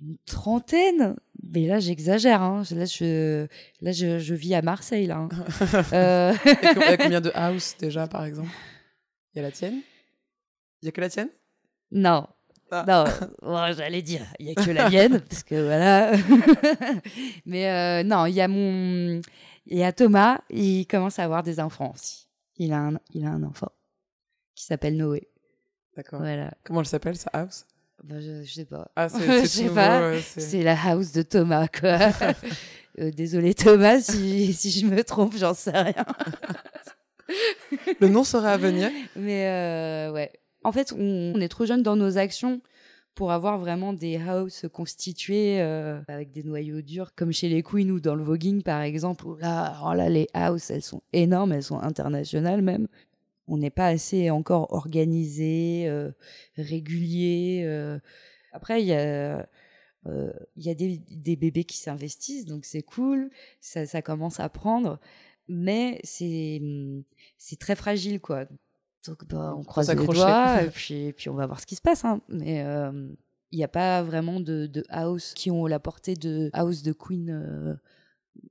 Une 0.00 0.16
trentaine 0.26 1.16
Mais 1.42 1.66
là, 1.66 1.78
j'exagère. 1.80 2.42
Hein. 2.42 2.62
Là, 2.70 2.84
je, 2.86 3.46
là 3.80 3.92
je, 3.92 4.18
je 4.18 4.34
vis 4.34 4.54
à 4.54 4.62
Marseille. 4.62 5.06
Là, 5.06 5.18
hein. 5.18 5.28
Euh, 5.92 6.32
Et 6.44 6.56
Il 6.62 6.78
y 6.78 6.82
a 6.82 6.96
combien 6.96 7.20
de 7.20 7.30
house 7.34 7.76
déjà, 7.78 8.06
par 8.06 8.24
exemple? 8.24 8.50
Il 9.34 9.38
y 9.38 9.40
a 9.40 9.42
la 9.42 9.50
tienne? 9.50 9.80
Il 10.82 10.86
y 10.86 10.88
a 10.88 10.92
que 10.92 11.00
la 11.00 11.08
tienne? 11.10 11.28
Non. 11.90 12.26
Ah. 12.74 12.84
Non, 13.42 13.72
j'allais 13.74 14.00
dire, 14.00 14.24
il 14.38 14.46
n'y 14.46 14.52
a 14.52 14.54
que 14.54 14.70
la 14.70 14.88
mienne, 14.88 15.20
parce 15.28 15.42
que 15.42 15.62
voilà. 15.62 16.12
Mais 17.46 17.68
euh, 17.68 18.02
non, 18.02 18.24
il 18.24 18.34
y 18.34 18.40
a 18.40 18.48
mon. 18.48 19.20
Il 19.66 19.78
y 19.78 19.84
a 19.84 19.92
Thomas, 19.92 20.40
il 20.48 20.86
commence 20.86 21.18
à 21.18 21.24
avoir 21.24 21.42
des 21.42 21.60
enfants 21.60 21.92
aussi. 21.94 22.28
Il 22.56 22.72
a 22.72 22.78
un, 22.78 22.94
il 23.12 23.26
a 23.26 23.28
un 23.28 23.42
enfant 23.42 23.70
qui 24.54 24.64
s'appelle 24.64 24.96
Noé. 24.96 25.28
D'accord. 25.96 26.20
Voilà. 26.20 26.50
Comment 26.64 26.80
elle 26.80 26.86
s'appelle, 26.86 27.16
sa 27.16 27.28
house? 27.34 27.66
Bah, 28.04 28.16
je, 28.20 28.42
je 28.44 28.52
sais 28.52 28.64
pas. 28.64 28.90
Ah, 28.96 29.08
c'est 29.08 29.18
Je 29.42 29.46
c'est 29.46 29.68
ouais, 29.68 30.20
c'est- 30.22 30.62
la 30.62 30.76
house 30.86 31.12
de 31.12 31.22
Thomas, 31.22 31.68
quoi. 31.68 31.98
Euh, 33.00 33.10
désolé 33.10 33.54
Thomas 33.54 34.00
si, 34.02 34.52
si 34.52 34.70
je 34.70 34.84
me 34.84 35.02
trompe, 35.02 35.34
j'en 35.34 35.54
sais 35.54 35.70
rien. 35.70 36.04
Le 38.00 38.08
nom 38.08 38.22
serait 38.22 38.50
à 38.50 38.56
venir. 38.58 38.90
Mais 39.16 39.46
euh, 39.48 40.12
ouais. 40.12 40.30
En 40.62 40.72
fait, 40.72 40.92
on, 40.92 41.32
on 41.34 41.40
est 41.40 41.48
trop 41.48 41.64
jeune 41.64 41.82
dans 41.82 41.96
nos 41.96 42.18
actions 42.18 42.60
pour 43.14 43.32
avoir 43.32 43.58
vraiment 43.58 43.94
des 43.94 44.18
houses 44.18 44.66
constituées 44.72 45.60
euh, 45.62 46.00
avec 46.08 46.32
des 46.32 46.42
noyaux 46.42 46.82
durs, 46.82 47.14
comme 47.14 47.32
chez 47.32 47.48
les 47.48 47.62
Queens 47.62 47.88
ou 47.88 47.98
dans 48.00 48.14
le 48.14 48.22
voguing 48.22 48.62
par 48.62 48.82
exemple. 48.82 49.26
Où 49.26 49.36
là, 49.36 49.62
alors 49.74 49.94
là, 49.94 50.10
les 50.10 50.26
houses, 50.34 50.70
elles 50.70 50.82
sont 50.82 51.02
énormes, 51.14 51.52
elles 51.52 51.62
sont 51.62 51.80
internationales 51.80 52.60
même. 52.62 52.88
On 53.52 53.58
n'est 53.58 53.70
pas 53.70 53.88
assez 53.88 54.30
encore 54.30 54.72
organisé, 54.72 55.84
euh, 55.86 56.10
régulier. 56.56 57.62
euh. 57.66 57.98
Après, 58.52 58.82
il 58.82 58.88
y 58.88 58.94
a, 58.94 59.46
euh, 60.06 60.32
il 60.56 60.64
y 60.64 60.70
a 60.70 60.74
des, 60.74 60.98
des 61.10 61.36
bébés 61.36 61.64
qui 61.64 61.76
s'investissent, 61.76 62.46
donc 62.46 62.64
c'est 62.64 62.82
cool, 62.82 63.30
ça, 63.60 63.84
ça 63.84 64.00
commence 64.00 64.40
à 64.40 64.48
prendre, 64.48 64.98
mais 65.48 66.00
c'est 66.02 66.60
très 67.60 67.76
fragile, 67.76 68.20
quoi. 68.20 68.46
Donc, 69.06 69.26
bah, 69.28 69.54
on 69.56 69.64
croise 69.64 69.88
les 69.94 70.06
doigts, 70.22 70.62
et 70.62 70.70
puis, 70.74 70.94
et 71.08 71.12
puis 71.12 71.28
on 71.28 71.34
va 71.34 71.46
voir 71.46 71.60
ce 71.60 71.66
qui 71.66 71.76
se 71.76 71.82
passe. 71.82 72.04
hein. 72.04 72.20
Mais 72.28 72.64
il 73.50 73.56
n'y 73.58 73.64
a 73.64 73.68
pas 73.68 74.02
vraiment 74.02 74.40
de, 74.40 74.66
de 74.66 74.82
house 74.88 75.34
qui 75.34 75.50
ont 75.50 75.66
la 75.66 75.78
portée 75.78 76.14
de 76.14 76.48
house 76.54 76.82
de 76.82 76.92
Queen, 76.92 77.78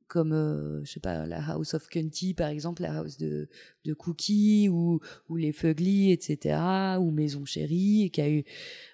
comme, 0.07 0.33
euh, 0.33 0.83
je 0.83 0.91
sais 0.91 0.99
pas, 0.99 1.25
la 1.25 1.41
House 1.51 1.73
of 1.73 1.87
Cunty, 1.87 2.33
par 2.33 2.49
exemple, 2.49 2.81
la 2.81 2.97
House 2.99 3.17
de, 3.17 3.49
de 3.85 3.93
Cookie, 3.93 4.69
ou, 4.69 4.99
ou 5.29 5.35
les 5.37 5.51
Fugly, 5.53 6.11
etc., 6.11 6.97
ou 6.99 7.11
Maison 7.11 7.45
Chérie, 7.45 8.09
qui 8.13 8.21
a 8.21 8.29
eu... 8.29 8.43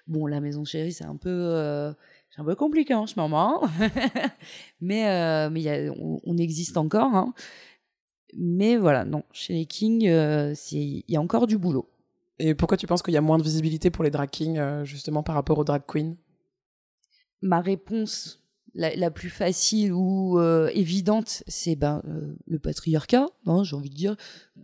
Bon, 0.06 0.26
la 0.26 0.40
Maison 0.40 0.64
Chérie, 0.64 0.92
c'est 0.92 1.04
un 1.04 1.16
peu... 1.16 1.30
euh, 1.30 1.92
c'est 2.30 2.40
un 2.40 2.44
peu 2.44 2.54
compliqué 2.54 2.94
en 2.94 3.06
ce 3.06 3.18
moment, 3.18 3.62
mais, 4.80 5.08
euh, 5.08 5.50
mais 5.50 5.60
il 5.60 5.64
y 5.64 5.70
a- 5.70 5.92
on, 5.98 6.20
on 6.24 6.36
existe 6.36 6.76
encore. 6.76 7.14
hein. 7.14 7.34
Mais 8.36 8.76
voilà, 8.76 9.04
non, 9.04 9.24
chez 9.32 9.54
les 9.54 9.66
Kings, 9.66 10.02
il 10.02 11.04
y 11.08 11.16
a 11.16 11.20
encore 11.20 11.46
du 11.46 11.56
boulot. 11.58 11.88
Et 12.38 12.54
pourquoi 12.54 12.76
tu 12.76 12.86
penses 12.86 13.02
qu'il 13.02 13.14
y 13.14 13.16
a 13.16 13.20
moins 13.22 13.38
de 13.38 13.42
visibilité 13.42 13.90
pour 13.90 14.04
les 14.04 14.10
drag 14.10 14.30
kings, 14.30 14.60
justement, 14.84 15.22
par 15.22 15.34
rapport 15.34 15.58
aux 15.58 15.64
drag 15.64 15.82
queens? 15.86 16.14
Ma 17.42 17.60
réponse 17.60 18.42
la, 18.78 19.10
plus 19.10 19.30
facile 19.30 19.92
ou 19.92 20.38
euh, 20.38 20.70
évidente, 20.72 21.42
c'est 21.46 21.74
ben, 21.74 22.02
euh, 22.06 22.34
le 22.46 22.58
patriarcat, 22.58 23.28
hein, 23.46 23.64
j'ai 23.64 23.76
envie 23.76 23.90
de 23.90 23.94
dire. 23.94 24.16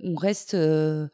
On 0.02 0.14
reste 0.14 0.54
euh, 0.54 1.08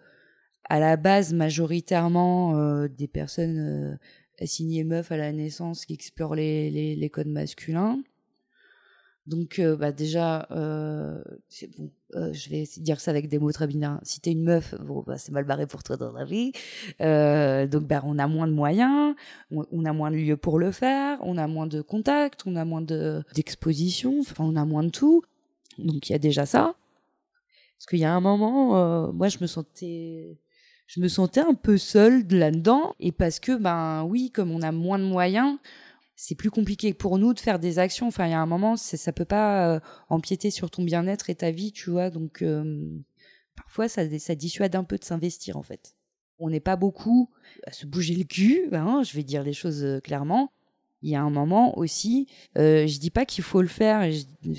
à 0.69 0.78
la 0.78 0.97
base 0.97 1.33
majoritairement 1.33 2.87
des 2.87 3.09
personnes 3.09 3.99
assignées 4.38 4.85
meufs 4.85 5.11
à 5.11 5.16
la 5.16 5.33
naissance 5.33 5.85
qui 5.85 5.95
explorent 5.95 6.37
les 6.37 7.11
codes 7.12 7.26
masculins. 7.26 7.99
Donc, 9.27 9.61
bah 9.79 9.93
déjà, 9.93 10.47
bon. 10.50 11.91
je 12.15 12.49
vais 12.49 12.65
dire 12.79 13.00
ça 13.00 13.11
avec 13.11 13.29
des 13.29 13.39
mots 13.39 13.53
très 13.53 13.67
binaires. 13.67 14.00
Si 14.03 14.21
t'es 14.21 14.33
une 14.33 14.43
meuf, 14.43 14.75
bon, 14.81 15.05
bah, 15.07 15.19
c'est 15.19 15.31
mal 15.31 15.45
barré 15.45 15.67
pour 15.67 15.83
toi 15.83 15.97
dans 15.97 16.12
la 16.12 16.25
vie. 16.25 16.53
Donc, 16.99 17.85
bah, 17.85 18.03
on 18.05 18.19
a 18.19 18.27
moins 18.27 18.49
de 18.49 18.53
moyens, 18.53 19.15
on, 19.50 19.85
a 19.85 19.93
moins 19.93 20.11
de 20.11 20.17
lieux 20.17 20.37
pour 20.37 20.59
le 20.59 20.73
faire, 20.73 21.19
on 21.21 21.39
a 21.39 21.47
moins 21.47 21.67
de 21.67 21.81
contacts, 21.81 22.43
on 22.47 22.57
a 22.57 22.65
moins 22.65 22.83
de 22.83 23.23
d'exposition, 23.35 24.21
enfin, 24.21 24.45
on 24.45 24.57
a 24.57 24.65
moins 24.65 24.83
de 24.83 24.91
tout. 24.91 25.23
Donc, 25.79 26.09
il 26.09 26.12
y 26.12 26.17
a 26.17 26.19
déjà 26.19 26.47
ça. 26.47 26.75
Parce 27.81 27.87
qu'il 27.87 28.00
y 28.00 28.05
a 28.05 28.12
un 28.12 28.21
moment, 28.21 29.12
moi, 29.12 29.29
je 29.29 29.39
me 29.41 29.47
sentais, 29.47 30.39
je 30.87 31.00
me 31.00 31.09
sentais 31.09 31.41
un 31.41 31.55
peu 31.55 31.79
seule 31.79 32.27
là-dedans, 32.29 32.95
et 33.00 33.12
parce 33.12 33.41
que, 33.41 33.57
ben, 33.57 34.05
oui, 34.05 34.31
comme 34.31 34.50
on 34.50 34.61
a 34.61 34.73
moins 34.73 34.99
de 34.99 35.05
moyens, 35.05 35.57
c'est 36.23 36.35
plus 36.35 36.50
compliqué 36.50 36.93
pour 36.93 37.17
nous 37.17 37.33
de 37.33 37.41
faire 37.41 37.59
des 37.59 37.79
actions. 37.79 38.07
Enfin, 38.07 38.27
il 38.27 38.33
y 38.33 38.35
a 38.35 38.41
un 38.41 38.47
moment, 38.47 38.77
ça 38.77 39.11
peut 39.11 39.25
pas 39.25 39.75
euh, 39.77 39.81
empiéter 40.11 40.50
sur 40.50 40.71
ton 40.71 40.85
bien-être 40.85 41.31
et 41.31 41.35
ta 41.35 41.50
vie, 41.50 41.73
tu 41.73 41.89
vois. 41.89 42.11
Donc, 42.11 42.43
euh, 42.43 42.91
parfois, 43.57 43.89
ça, 43.89 44.03
ça 44.19 44.35
dissuade 44.35 44.77
un 44.77 44.85
peu 44.85 44.99
de 44.99 45.05
s'investir, 45.05 45.57
en 45.57 45.62
fait. 45.62 45.95
On 46.39 46.50
n'est 46.50 46.61
pas 46.61 46.77
beaucoup 46.77 47.31
à 47.67 47.73
se 47.73 47.87
bouger 47.87 48.15
le 48.17 48.25
cul, 48.25 48.69
hein, 48.73 49.03
je 49.03 49.17
vais 49.17 49.23
dire 49.23 49.43
les 49.43 49.55
choses 49.55 49.83
euh, 49.83 50.00
clairement. 50.00 50.53
Il 51.00 51.09
y 51.09 51.17
a 51.17 51.23
un 51.23 51.31
moment 51.31 51.79
aussi, 51.79 52.29
je 52.57 52.99
dis 52.99 53.11
pas 53.11 53.25
qu'il 53.25 53.43
faut 53.43 53.62
le 53.62 53.69
faire, 53.69 54.07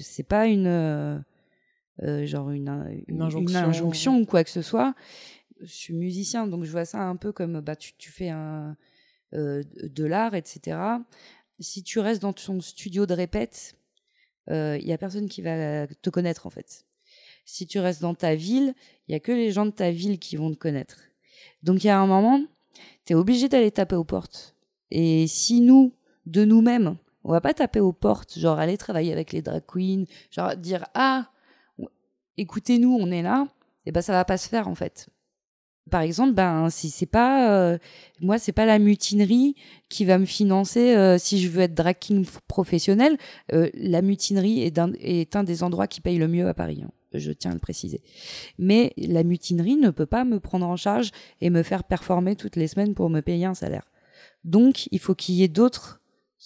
c'est 0.01 0.23
pas 0.23 0.47
une 0.47 1.23
genre 1.99 2.49
une, 2.49 2.69
une, 2.69 3.03
Une 3.07 3.21
injonction. 3.21 3.59
injonction 3.59 4.17
ou 4.17 4.25
quoi 4.25 4.43
que 4.43 4.49
ce 4.49 4.63
soit. 4.63 4.95
Je 5.59 5.71
suis 5.71 5.93
musicien, 5.93 6.47
donc 6.47 6.63
je 6.63 6.71
vois 6.71 6.85
ça 6.85 7.03
un 7.03 7.15
peu 7.15 7.31
comme 7.31 7.61
bah 7.61 7.75
tu, 7.75 7.93
tu 7.95 8.09
fais 8.09 8.29
un 8.29 8.75
de 9.33 10.03
l'art, 10.03 10.33
etc. 10.33 10.79
Si 11.61 11.83
tu 11.83 11.99
restes 11.99 12.21
dans 12.21 12.33
ton 12.33 12.59
studio 12.59 13.05
de 13.05 13.13
répète, 13.13 13.75
il 14.49 14.83
y 14.83 14.91
a 14.91 14.97
personne 14.97 15.29
qui 15.29 15.41
va 15.41 15.87
te 15.87 16.09
connaître 16.09 16.45
en 16.47 16.49
fait. 16.49 16.85
Si 17.45 17.67
tu 17.67 17.79
restes 17.79 18.01
dans 18.01 18.15
ta 18.15 18.35
ville, 18.35 18.73
il 19.07 19.13
y 19.13 19.15
a 19.15 19.19
que 19.19 19.31
les 19.31 19.51
gens 19.51 19.65
de 19.65 19.71
ta 19.71 19.91
ville 19.91 20.19
qui 20.19 20.35
vont 20.35 20.51
te 20.51 20.57
connaître. 20.57 20.97
Donc 21.63 21.83
il 21.83 21.87
y 21.87 21.89
a 21.89 21.99
un 21.99 22.07
moment, 22.07 22.43
tu 23.05 23.13
es 23.13 23.15
obligé 23.15 23.47
d'aller 23.47 23.71
taper 23.71 23.95
aux 23.95 24.03
portes. 24.03 24.55
Et 24.89 25.27
si 25.27 25.61
nous, 25.61 25.93
de 26.25 26.43
nous-mêmes, 26.43 26.97
on 27.23 27.31
va 27.31 27.41
pas 27.41 27.53
taper 27.53 27.79
aux 27.79 27.93
portes, 27.93 28.37
genre 28.37 28.59
aller 28.59 28.77
travailler 28.77 29.13
avec 29.13 29.31
les 29.31 29.41
drag 29.41 29.63
queens, 29.65 30.05
genre 30.31 30.55
dire 30.55 30.85
ah, 30.93 31.31
écoutez-nous, 32.37 32.97
on 32.99 33.11
est 33.11 33.21
là, 33.21 33.47
et 33.85 33.91
ben 33.91 34.01
ça 34.01 34.13
va 34.13 34.25
pas 34.25 34.37
se 34.37 34.49
faire 34.49 34.67
en 34.67 34.75
fait. 34.75 35.07
Par 35.89 36.01
exemple, 36.01 36.33
ben 36.33 36.69
si 36.69 36.89
c'est 36.89 37.05
pas 37.07 37.51
euh, 37.51 37.77
moi, 38.21 38.37
c'est 38.37 38.51
pas 38.51 38.65
la 38.65 38.79
mutinerie 38.79 39.55
qui 39.89 40.05
va 40.05 40.19
me 40.19 40.25
financer 40.25 40.95
euh, 40.95 41.17
si 41.17 41.41
je 41.41 41.49
veux 41.49 41.61
être 41.61 41.73
drag 41.73 41.97
king 41.99 42.23
f- 42.23 42.37
professionnel. 42.47 43.17
Euh, 43.51 43.69
la 43.73 44.01
mutinerie 44.01 44.61
est 44.61 45.35
un 45.35 45.43
des 45.43 45.63
endroits 45.63 45.87
qui 45.87 45.99
paye 45.99 46.17
le 46.17 46.27
mieux 46.27 46.47
à 46.47 46.53
Paris. 46.53 46.81
hein. 46.85 46.91
Je 47.13 47.31
tiens 47.31 47.51
à 47.51 47.53
le 47.55 47.59
préciser. 47.59 48.01
Mais 48.57 48.93
la 48.95 49.23
mutinerie 49.23 49.75
ne 49.75 49.89
peut 49.89 50.05
pas 50.05 50.23
me 50.23 50.39
prendre 50.39 50.65
en 50.65 50.77
charge 50.77 51.11
et 51.41 51.49
me 51.49 51.61
faire 51.63 51.83
performer 51.83 52.37
toutes 52.37 52.55
les 52.55 52.67
semaines 52.67 52.93
pour 52.93 53.09
me 53.09 53.19
payer 53.21 53.45
un 53.45 53.53
salaire. 53.53 53.85
Donc, 54.45 54.87
il 54.91 54.99
faut 54.99 55.13
qu'il 55.15 55.35
y 55.35 55.43
ait 55.43 55.49
d'autres 55.49 55.99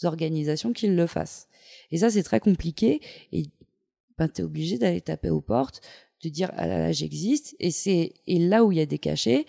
organisations 0.03 0.73
qui 0.73 0.87
le 0.87 1.05
fassent. 1.07 1.47
Et 1.91 1.97
ça, 1.99 2.09
c'est 2.09 2.23
très 2.23 2.39
compliqué. 2.39 2.99
Et 3.31 3.43
ben, 4.17 4.27
tu 4.27 4.41
es 4.41 4.43
obligé 4.43 4.77
d'aller 4.79 5.01
taper 5.01 5.29
aux 5.29 5.41
portes, 5.41 5.81
de 6.24 6.29
dire 6.29 6.51
ah 6.55 6.67
là 6.67 6.79
là, 6.79 6.91
j'existe. 6.91 7.55
Et, 7.60 7.72
c'est, 7.72 8.13
et 8.27 8.39
là 8.39 8.63
où 8.63 8.72
il 8.72 8.77
y 8.77 8.81
a 8.81 8.86
des 8.86 9.00
cachets, 9.00 9.45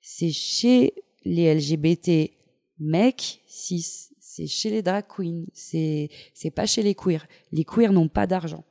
c'est 0.00 0.30
chez 0.30 0.94
les 1.24 1.54
LGBT 1.54 2.32
mecs 2.78 3.42
cis. 3.46 4.10
C'est 4.20 4.46
chez 4.46 4.70
les 4.70 4.82
drag 4.82 5.04
queens. 5.06 5.46
C'est, 5.52 6.10
c'est 6.34 6.50
pas 6.50 6.66
chez 6.66 6.82
les 6.82 6.94
queers. 6.94 7.26
Les 7.52 7.64
queers 7.64 7.92
n'ont 7.92 8.08
pas 8.08 8.26
d'argent. 8.26 8.64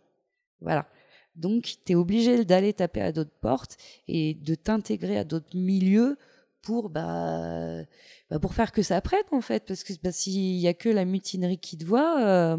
Voilà. 0.61 0.87
Donc, 1.35 1.75
tu 1.85 1.91
es 1.91 1.95
obligé 1.95 2.45
d'aller 2.45 2.73
taper 2.73 3.01
à 3.01 3.11
d'autres 3.11 3.37
portes 3.41 3.77
et 4.07 4.35
de 4.35 4.55
t'intégrer 4.55 5.17
à 5.17 5.23
d'autres 5.23 5.57
milieux 5.57 6.17
pour 6.61 6.89
bah, 6.89 7.83
bah, 8.29 8.39
pour 8.39 8.53
faire 8.53 8.71
que 8.71 8.81
ça 8.81 8.99
prenne 8.99 9.23
en 9.31 9.41
fait 9.41 9.65
parce 9.65 9.83
que 9.83 9.93
bah, 10.03 10.11
s'il 10.11 10.57
y 10.57 10.67
a 10.67 10.73
que 10.73 10.89
la 10.89 11.05
mutinerie 11.05 11.59
qui 11.59 11.77
te 11.77 11.85
voit 11.85 12.19
euh, 12.25 12.57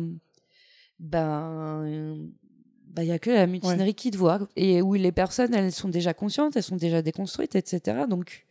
ben 1.00 2.30
bah 2.87 3.02
il 3.05 3.09
y 3.09 3.12
a 3.12 3.19
que 3.19 3.31
la 3.31 3.47
mutinerie 3.47 3.95
qui 3.95 4.11
te 4.11 4.16
voit 4.16 4.49
et 4.57 4.81
où 4.83 4.95
les 4.95 5.12
personnes 5.12 5.55
elles 5.55 5.73
sont 5.73 5.88
déjà 5.88 6.14
conscientes 6.14 6.57
elles 6.57 6.62
sont 6.62 6.76
déjà 6.76 7.02
déconstruites 7.02 7.55
etc 7.55 8.05
donc 8.09 8.47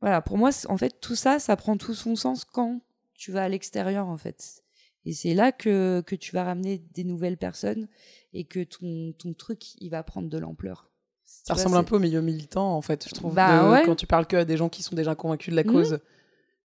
voilà 0.00 0.20
pour 0.20 0.36
moi 0.38 0.50
en 0.68 0.76
fait 0.76 1.00
tout 1.00 1.14
ça 1.14 1.38
ça 1.38 1.56
prend 1.56 1.76
tout 1.76 1.94
son 1.94 2.16
sens 2.16 2.44
quand 2.44 2.80
tu 3.14 3.30
vas 3.32 3.44
à 3.44 3.48
l'extérieur 3.48 4.08
en 4.08 4.16
fait 4.16 4.62
et 5.04 5.12
c'est 5.12 5.34
là 5.34 5.52
que, 5.52 6.00
que 6.06 6.14
tu 6.14 6.32
vas 6.32 6.44
ramener 6.44 6.78
des 6.94 7.04
nouvelles 7.04 7.36
personnes 7.36 7.88
et 8.32 8.44
que 8.44 8.62
ton, 8.64 9.12
ton 9.18 9.32
truc 9.34 9.80
il 9.80 9.90
va 9.90 10.02
prendre 10.02 10.28
de 10.28 10.38
l'ampleur 10.38 10.90
Tu 11.26 11.32
Ça 11.44 11.54
vois, 11.54 11.62
ressemble 11.64 11.76
un 11.76 11.84
peu 11.84 11.96
au 11.96 11.98
milieu 11.98 12.20
militant, 12.20 12.76
en 12.76 12.82
fait, 12.82 13.08
je 13.08 13.14
trouve. 13.14 13.34
Bah 13.34 13.64
de- 13.64 13.70
ouais. 13.72 13.82
Quand 13.84 13.96
tu 13.96 14.06
parles 14.06 14.26
que 14.28 14.36
à 14.36 14.44
des 14.44 14.56
gens 14.56 14.68
qui 14.68 14.82
sont 14.84 14.94
déjà 14.94 15.14
convaincus 15.16 15.50
de 15.50 15.56
la 15.56 15.64
Mhm. 15.64 15.72
cause. 15.72 15.98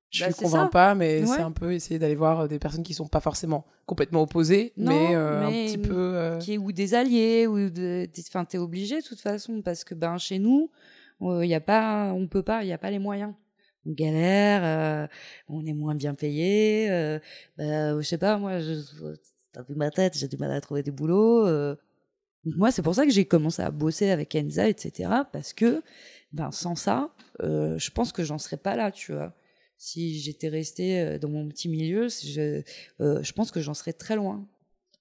Je 0.09 0.21
Bah, 0.23 0.29
ne 0.29 0.33
c'est 0.33 0.43
convainc 0.43 0.71
pas, 0.71 0.95
mais 0.95 1.21
Ouais. 1.21 1.25
c'est 1.35 1.41
un 1.41 1.51
peu 1.51 1.73
essayer 1.73 1.99
d'aller 1.99 2.15
voir 2.15 2.41
euh, 2.41 2.47
des 2.47 2.59
personnes 2.59 2.83
qui 2.83 2.93
sont 2.93 3.07
pas 3.07 3.19
forcément 3.19 3.65
complètement 3.85 4.21
opposées, 4.21 4.71
Non, 4.77 4.89
mais, 4.89 5.15
euh, 5.15 5.45
un 5.47 5.51
petit 5.51 5.77
peu. 5.77 5.93
euh, 6.15 6.37
qui 6.39 6.53
est 6.53 6.57
ou 6.57 6.71
des 6.71 6.93
alliés 6.93 7.45
ou 7.47 7.57
de 7.69 8.05
des- 8.05 8.23
enfin 8.27 8.45
t'es 8.45 8.57
obligé 8.57 9.01
de 9.01 9.05
toute 9.05 9.19
façon 9.19 9.61
parce 9.61 9.83
que 9.83 9.93
ben 9.95 10.17
chez 10.17 10.39
nous 10.39 10.71
Il 11.21 11.45
y 11.47 11.55
a 11.55 11.59
pas, 11.59 12.13
on 12.13 12.27
peut 12.27 12.43
pas, 12.43 12.63
il 12.63 12.67
y 12.69 12.73
a 12.73 12.77
pas 12.77 12.91
les 12.91 12.99
moyens. 12.99 13.33
On 13.85 13.91
galère, 13.91 15.09
on 15.49 15.65
est 15.65 15.73
moins 15.73 15.95
bien 15.95 16.13
payé. 16.13 16.87
bah, 17.57 17.97
je 17.99 18.01
sais 18.07 18.17
pas, 18.17 18.37
moi, 18.37 18.59
je, 18.59 18.75
dans 19.53 19.63
ma 19.75 19.89
tête, 19.91 20.15
j'ai 20.17 20.27
du 20.27 20.37
mal 20.37 20.51
à 20.51 20.61
trouver 20.61 20.83
du 20.83 20.91
boulot. 20.91 21.47
moi, 22.45 22.71
c'est 22.71 22.81
pour 22.81 22.95
ça 22.95 23.05
que 23.05 23.11
j'ai 23.11 23.25
commencé 23.25 23.61
à 23.61 23.71
bosser 23.71 24.09
avec 24.11 24.35
Enza, 24.35 24.69
etc. 24.69 25.09
Parce 25.33 25.53
que, 25.53 25.81
ben, 26.31 26.51
sans 26.51 26.75
ça, 26.75 27.09
je 27.41 27.89
pense 27.91 28.11
que 28.13 28.23
j'en 28.23 28.37
serais 28.37 28.57
pas 28.57 28.75
là, 28.75 28.91
tu 28.91 29.13
vois 29.13 29.33
si 29.77 30.19
j'étais 30.19 30.50
restée 30.50 31.19
dans 31.19 31.29
mon 31.29 31.48
petit 31.48 31.69
milieu, 31.69 32.07
je, 32.10 32.62
je 33.00 33.31
pense 33.34 33.51
que 33.51 33.62
j'en 33.62 33.74
serais 33.74 33.93
très 33.93 34.15
loin. 34.15 34.48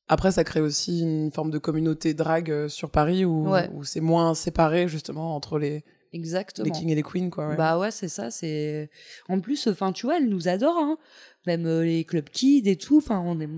Après, 0.08 0.30
ça 0.30 0.44
crée 0.44 0.60
aussi 0.60 1.00
une 1.00 1.32
forme 1.32 1.50
de 1.50 1.58
communauté 1.58 2.14
drague 2.14 2.68
sur 2.68 2.90
Paris 2.90 3.24
où, 3.24 3.48
où 3.74 3.84
c'est 3.84 4.00
moins 4.00 4.34
séparé 4.34 4.86
justement 4.86 5.34
entre 5.34 5.58
les, 5.58 5.82
Exactement. 6.12 6.64
les 6.64 6.70
kings 6.70 6.90
et 6.90 6.94
les 6.94 7.02
queens, 7.02 7.30
quoi. 7.30 7.48
Ouais. 7.48 7.56
Bah 7.56 7.78
ouais, 7.78 7.90
c'est 7.90 8.08
ça. 8.08 8.30
C'est 8.30 8.90
en 9.28 9.40
plus, 9.40 9.66
enfin, 9.66 9.92
tu 9.92 10.06
vois, 10.06 10.18
elle 10.18 10.28
nous 10.28 10.48
adore, 10.48 10.76
hein. 10.76 10.98
Même 11.46 11.66
les 11.82 12.04
clubs 12.04 12.28
kids 12.28 12.68
et 12.68 12.76
tout. 12.76 12.98
Enfin, 12.98 13.22
on 13.24 13.40
est, 13.40 13.48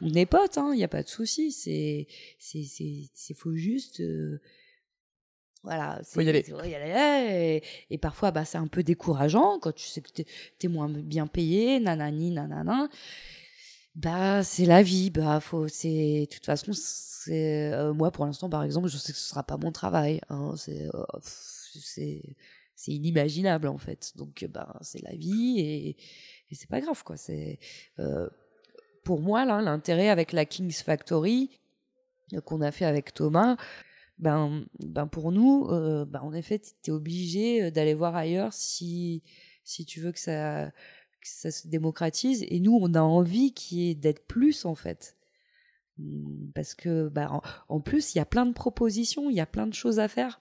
on 0.00 0.14
est 0.14 0.26
potes, 0.26 0.58
hein. 0.58 0.70
Il 0.72 0.80
y 0.80 0.84
a 0.84 0.88
pas 0.88 1.02
de 1.02 1.08
souci. 1.08 1.52
C'est, 1.52 2.06
c'est, 2.38 2.64
c'est, 3.14 3.34
faut 3.34 3.54
juste. 3.54 4.02
Voilà, 5.68 6.00
faut 6.02 6.22
y 6.22 6.28
aller. 6.30 6.42
y 6.48 6.74
aller. 6.74 7.62
Et, 7.90 7.98
parfois, 7.98 8.30
bah, 8.30 8.46
c'est 8.46 8.56
un 8.56 8.68
peu 8.68 8.82
décourageant 8.82 9.58
quand 9.58 9.72
tu 9.72 9.86
sais 9.86 10.00
que 10.00 10.08
tu 10.10 10.24
es, 10.62 10.68
moins 10.68 10.88
bien 10.88 11.26
payé, 11.26 11.78
nanani, 11.78 12.30
nanana. 12.30 12.88
Bah, 13.94 14.42
c'est 14.42 14.64
la 14.64 14.82
vie. 14.82 15.10
Bah, 15.10 15.40
faut, 15.40 15.68
c'est, 15.68 16.22
de 16.22 16.34
toute 16.34 16.46
façon, 16.46 16.72
c'est, 16.72 17.70
euh, 17.74 17.92
moi, 17.92 18.10
pour 18.10 18.24
l'instant, 18.24 18.48
par 18.48 18.62
exemple, 18.62 18.88
je 18.88 18.96
sais 18.96 19.12
que 19.12 19.18
ce 19.18 19.28
sera 19.28 19.42
pas 19.42 19.58
mon 19.58 19.70
travail. 19.70 20.22
Hein, 20.30 20.54
c'est, 20.56 20.88
oh, 20.94 21.04
c'est, 21.20 22.22
c'est 22.74 22.92
inimaginable, 22.92 23.68
en 23.68 23.76
fait. 23.76 24.12
Donc, 24.16 24.46
bah, 24.48 24.74
c'est 24.80 25.02
la 25.02 25.14
vie 25.14 25.60
et, 25.60 25.88
et 26.50 26.54
c'est 26.54 26.70
pas 26.70 26.80
grave, 26.80 27.04
quoi. 27.04 27.18
C'est, 27.18 27.58
euh, 27.98 28.26
pour 29.04 29.20
moi, 29.20 29.44
là, 29.44 29.60
l'intérêt 29.60 30.08
avec 30.08 30.32
la 30.32 30.46
King's 30.46 30.80
Factory, 30.80 31.50
euh, 32.32 32.40
qu'on 32.40 32.62
a 32.62 32.70
fait 32.70 32.86
avec 32.86 33.12
Thomas, 33.12 33.58
ben, 34.18 34.64
ben 34.80 35.06
pour 35.06 35.32
nous, 35.32 35.68
euh, 35.70 36.04
ben 36.04 36.20
en 36.20 36.32
effet, 36.32 36.60
tu 36.60 36.90
es 36.90 36.92
obligé 36.92 37.62
euh, 37.62 37.70
d'aller 37.70 37.94
voir 37.94 38.16
ailleurs 38.16 38.52
si, 38.52 39.22
si 39.64 39.84
tu 39.84 40.00
veux 40.00 40.12
que 40.12 40.18
ça, 40.18 40.70
que 41.20 41.28
ça 41.28 41.50
se 41.50 41.68
démocratise. 41.68 42.44
Et 42.48 42.60
nous, 42.60 42.76
on 42.80 42.94
a 42.94 43.00
envie 43.00 43.52
qui 43.52 43.90
est 43.90 43.94
d'être 43.94 44.26
plus, 44.26 44.64
en 44.64 44.74
fait. 44.74 45.16
Mmh, 45.98 46.50
parce 46.54 46.74
que, 46.74 47.08
ben, 47.08 47.40
en, 47.68 47.80
plus, 47.80 48.14
il 48.14 48.18
y 48.18 48.20
a 48.20 48.26
plein 48.26 48.46
de 48.46 48.52
propositions, 48.52 49.30
il 49.30 49.36
y 49.36 49.40
a 49.40 49.46
plein 49.46 49.66
de 49.66 49.74
choses 49.74 50.00
à 50.00 50.08
faire. 50.08 50.40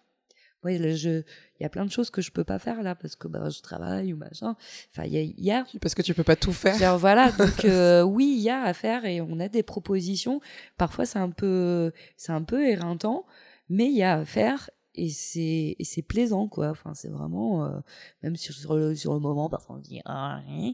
Oui, 0.63 0.75
il 0.77 1.24
y 1.62 1.65
a 1.65 1.69
plein 1.69 1.86
de 1.86 1.91
choses 1.91 2.10
que 2.10 2.19
je 2.19 2.31
peux 2.31 2.43
pas 2.43 2.57
faire 2.57 2.81
là 2.81 2.96
parce 2.96 3.15
que 3.15 3.27
ben, 3.27 3.48
je 3.48 3.62
travaille 3.62 4.12
ou 4.12 4.17
machin. 4.17 4.55
Enfin, 4.91 5.05
il 5.05 5.13
y, 5.13 5.36
y, 5.38 5.51
a. 5.51 5.65
Parce 5.79 5.93
que 5.93 6.01
tu 6.01 6.15
peux 6.15 6.24
pas 6.24 6.36
tout 6.36 6.51
faire. 6.51 6.98
voilà. 6.98 7.31
Donc 7.38 7.63
euh, 7.63 8.01
oui, 8.01 8.34
il 8.38 8.41
y 8.41 8.50
a 8.50 8.63
à 8.63 8.74
faire 8.74 9.05
et 9.05 9.22
on 9.22 9.39
a 9.39 9.50
des 9.50 9.62
propositions. 9.62 10.41
Parfois, 10.75 11.05
c'est 11.05 11.19
un 11.19 11.29
peu, 11.29 11.91
c'est 12.17 12.31
un 12.31 12.41
peu 12.41 12.67
éreintant 12.67 13.25
mais 13.69 13.86
il 13.86 13.97
y 13.97 14.03
a 14.03 14.15
à 14.15 14.25
faire 14.25 14.69
et 14.95 15.09
c'est 15.09 15.75
et 15.77 15.83
c'est 15.83 16.01
plaisant 16.01 16.47
quoi. 16.47 16.69
Enfin 16.69 16.93
c'est 16.93 17.09
vraiment 17.09 17.65
euh, 17.65 17.79
même 18.24 18.36
sur 18.36 18.53
sur 18.53 18.75
le, 18.75 18.95
sur 18.95 19.13
le 19.13 19.19
moment 19.19 19.50
parfois 19.50 19.77
on 19.77 19.79
dit 19.79 20.01
ah, 20.05 20.41
et 20.50 20.74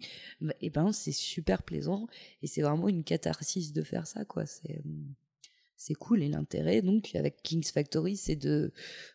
eh 0.62 0.70
ben 0.70 0.92
c'est 0.94 1.12
super 1.12 1.64
plaisant 1.64 2.08
et 2.42 2.48
c'est 2.48 2.62
vraiment 2.62 2.88
une 2.88 3.04
catharsis 3.04 3.74
de 3.74 3.84
faire 3.84 4.08
ça 4.08 4.26
quoi. 4.26 4.46
C'est 4.46 4.82
c'est 5.76 5.96
cool 5.96 6.24
et 6.24 6.30
l'intérêt 6.30 6.82
donc 6.82 7.16
avec 7.16 7.42
King's 7.44 7.72
Factory 7.72 8.16
c'est 8.16 8.36
de 8.36 8.72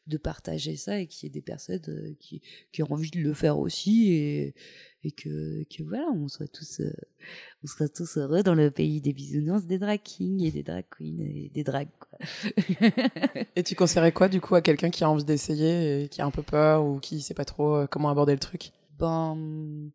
de 0.07 0.17
partager 0.17 0.77
ça 0.77 1.01
et 1.01 1.07
qu'il 1.07 1.27
y 1.27 1.31
ait 1.31 1.33
des 1.33 1.43
personnes 1.43 1.81
euh, 1.89 2.15
qui 2.21 2.43
qui 2.73 2.83
ont 2.83 2.93
envie 2.93 3.11
de 3.11 3.21
le 3.21 3.33
faire 3.33 3.59
aussi 3.59 4.13
et 4.13 4.55
et 5.05 5.13
que, 5.13 5.65
que 5.65 5.83
voilà, 5.85 6.07
on 6.13 6.27
soit 6.29 6.49
tous, 6.49 6.81
euh, 6.81 6.93
on 7.63 7.67
soit 7.67 7.89
tous 7.89 8.19
heureux 8.19 8.43
dans 8.43 8.55
le 8.55 8.71
pays 8.71 9.01
des 9.01 9.13
bisounours, 9.13 9.65
des 9.65 9.79
drag 9.79 10.01
kings 10.03 10.43
et 10.43 10.51
des 10.51 10.65
drag 10.65 10.85
queens 10.91 11.21
et 11.21 11.51
des 11.55 11.63
drag 11.63 11.89
quoi. 11.99 12.19
et 13.57 13.63
tu 13.63 13.75
conseillerais 13.77 14.13
quoi 14.13 14.29
du 14.29 14.41
coup 14.41 14.57
à 14.57 14.63
quelqu'un 14.63 14.91
qui 14.91 15.05
a 15.05 15.11
envie 15.11 15.25
d'essayer 15.25 16.05
et 16.05 16.09
qui 16.09 16.21
a 16.21 16.27
un 16.27 16.31
peu 16.33 16.43
peur 16.43 16.85
ou 16.85 16.99
qui 16.99 17.21
sait 17.21 17.35
pas 17.35 17.45
trop 17.45 17.77
euh, 17.77 17.87
comment 17.87 18.09
aborder 18.11 18.33
le 18.33 18.41
truc? 18.41 18.73
Ben, 18.99 19.91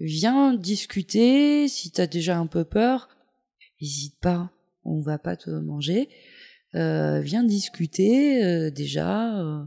viens 0.00 0.54
discuter. 0.54 1.68
Si 1.68 1.92
t'as 1.92 2.08
déjà 2.08 2.36
un 2.36 2.46
peu 2.46 2.64
peur, 2.64 3.08
hésite 3.80 4.18
pas, 4.20 4.50
on 4.84 5.00
va 5.00 5.18
pas 5.18 5.36
te 5.36 5.50
manger. 5.50 6.08
Euh, 6.74 7.20
viens 7.20 7.44
discuter 7.44 8.44
euh, 8.44 8.70
déjà, 8.70 9.40
euh, 9.40 9.64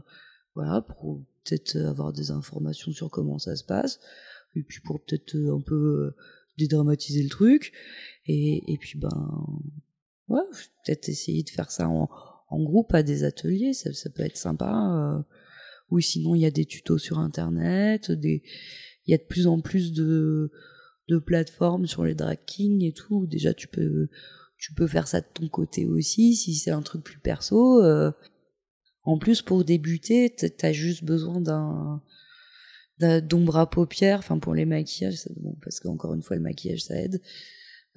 voilà, 0.54 0.80
pour 0.80 1.22
peut-être 1.44 1.76
avoir 1.76 2.12
des 2.12 2.30
informations 2.30 2.92
sur 2.92 3.10
comment 3.10 3.38
ça 3.38 3.54
se 3.56 3.64
passe 3.64 4.00
et 4.56 4.62
puis 4.62 4.80
pour 4.80 5.00
peut-être 5.00 5.36
euh, 5.36 5.54
un 5.56 5.60
peu 5.60 5.74
euh, 5.74 6.16
dédramatiser 6.58 7.22
le 7.22 7.28
truc 7.28 7.72
et, 8.26 8.72
et 8.72 8.78
puis 8.78 8.98
ben 8.98 9.46
ouais 10.28 10.42
peut-être 10.84 11.08
essayer 11.08 11.42
de 11.42 11.50
faire 11.50 11.70
ça 11.70 11.88
en, 11.88 12.08
en 12.48 12.62
groupe 12.62 12.94
à 12.94 13.02
des 13.02 13.24
ateliers 13.24 13.74
ça, 13.74 13.92
ça 13.92 14.10
peut 14.10 14.22
être 14.22 14.36
sympa 14.36 14.72
euh. 15.18 15.22
ou 15.90 16.00
sinon 16.00 16.34
il 16.34 16.40
y 16.40 16.46
a 16.46 16.50
des 16.50 16.64
tutos 16.64 16.98
sur 16.98 17.18
internet 17.18 18.10
des 18.10 18.42
il 19.06 19.12
y 19.12 19.14
a 19.14 19.18
de 19.18 19.24
plus 19.24 19.46
en 19.46 19.60
plus 19.60 19.92
de 19.92 20.50
de 21.08 21.18
plateformes 21.18 21.86
sur 21.86 22.04
les 22.04 22.14
drag 22.14 22.38
kings 22.46 22.82
et 22.82 22.92
tout 22.92 23.26
déjà 23.26 23.54
tu 23.54 23.68
peux 23.68 24.08
tu 24.58 24.72
peux 24.74 24.86
faire 24.86 25.08
ça 25.08 25.20
de 25.20 25.26
ton 25.32 25.48
côté 25.48 25.86
aussi 25.86 26.34
si 26.34 26.54
c'est 26.54 26.70
un 26.70 26.82
truc 26.82 27.02
plus 27.02 27.18
perso 27.18 27.82
en 29.02 29.18
plus 29.18 29.42
pour 29.42 29.64
débuter 29.64 30.34
t'as 30.34 30.72
juste 30.72 31.04
besoin 31.04 31.40
d'un 31.40 32.02
d'ombre 32.98 33.58
à 33.58 33.68
paupières, 33.68 34.20
enfin 34.20 34.38
pour 34.38 34.54
les 34.54 34.64
maquillages, 34.64 35.28
bon, 35.36 35.54
parce 35.62 35.80
qu'encore 35.80 36.14
une 36.14 36.22
fois 36.22 36.36
le 36.36 36.42
maquillage 36.42 36.84
ça 36.84 36.96
aide, 36.96 37.20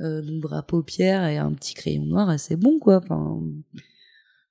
euh, 0.02 0.22
d'ombre 0.22 0.54
à 0.54 0.64
paupières 0.64 1.26
et 1.26 1.38
un 1.38 1.54
petit 1.54 1.74
crayon 1.74 2.06
noir, 2.06 2.38
c'est 2.40 2.58
bon 2.58 2.80
quoi. 2.80 2.98
Enfin, 2.98 3.42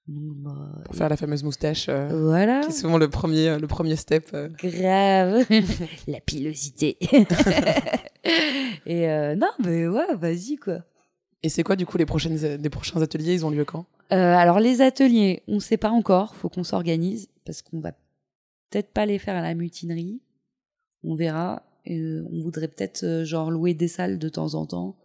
bah, 0.07 0.83
pour 0.87 0.95
faire 0.95 1.11
la 1.11 1.17
fameuse 1.17 1.43
moustache. 1.43 1.89
Euh, 1.91 2.09
voilà. 2.09 2.61
Qui 2.61 2.69
est 2.69 2.73
souvent 2.73 2.97
le 2.97 3.11
premier, 3.11 3.49
euh, 3.49 3.59
le 3.59 3.67
premier 3.67 3.97
step. 3.97 4.31
Euh. 4.33 4.49
Grave. 4.59 5.45
la 6.07 6.21
pilosité. 6.21 6.97
et 8.87 9.07
non, 9.37 9.51
mais 9.63 9.87
ouais, 9.87 10.15
vas-y 10.17 10.57
quoi. 10.57 10.79
Et 11.43 11.49
c'est 11.49 11.63
quoi 11.63 11.77
du 11.77 11.87
coup 11.87 11.99
les 11.99 12.07
prochaines, 12.07 12.37
les 12.37 12.71
prochains 12.71 13.01
ateliers 13.01 13.35
Ils 13.35 13.47
ont 13.47 13.51
lieu 13.51 13.65
quand? 13.65 13.87
Alors 14.11 14.59
les 14.59 14.81
ateliers, 14.81 15.43
on 15.49 15.57
ne 15.57 15.61
sait 15.61 15.77
pas 15.77 15.91
encore. 15.91 16.35
Faut 16.35 16.49
qu'on 16.49 16.65
s'organise 16.65 17.29
parce 17.45 17.63
qu'on 17.63 17.81
va 17.81 17.93
peut-être 18.71 18.93
pas 18.93 19.07
les 19.07 19.19
faire 19.19 19.37
à 19.37 19.43
la 19.43 19.55
mutinerie 19.55 20.21
on 21.05 21.15
verra. 21.15 21.63
Euh, 21.91 22.25
on 22.31 22.43
voudrait 22.43 22.69
peut-être 22.69 23.05
euh, 23.05 23.25
genre 23.25 23.51
louer 23.51 23.75
des 23.75 23.89
salles 23.89 24.19
de 24.19 24.29
temps 24.29 24.55
en 24.55 24.67
temps 24.67 24.97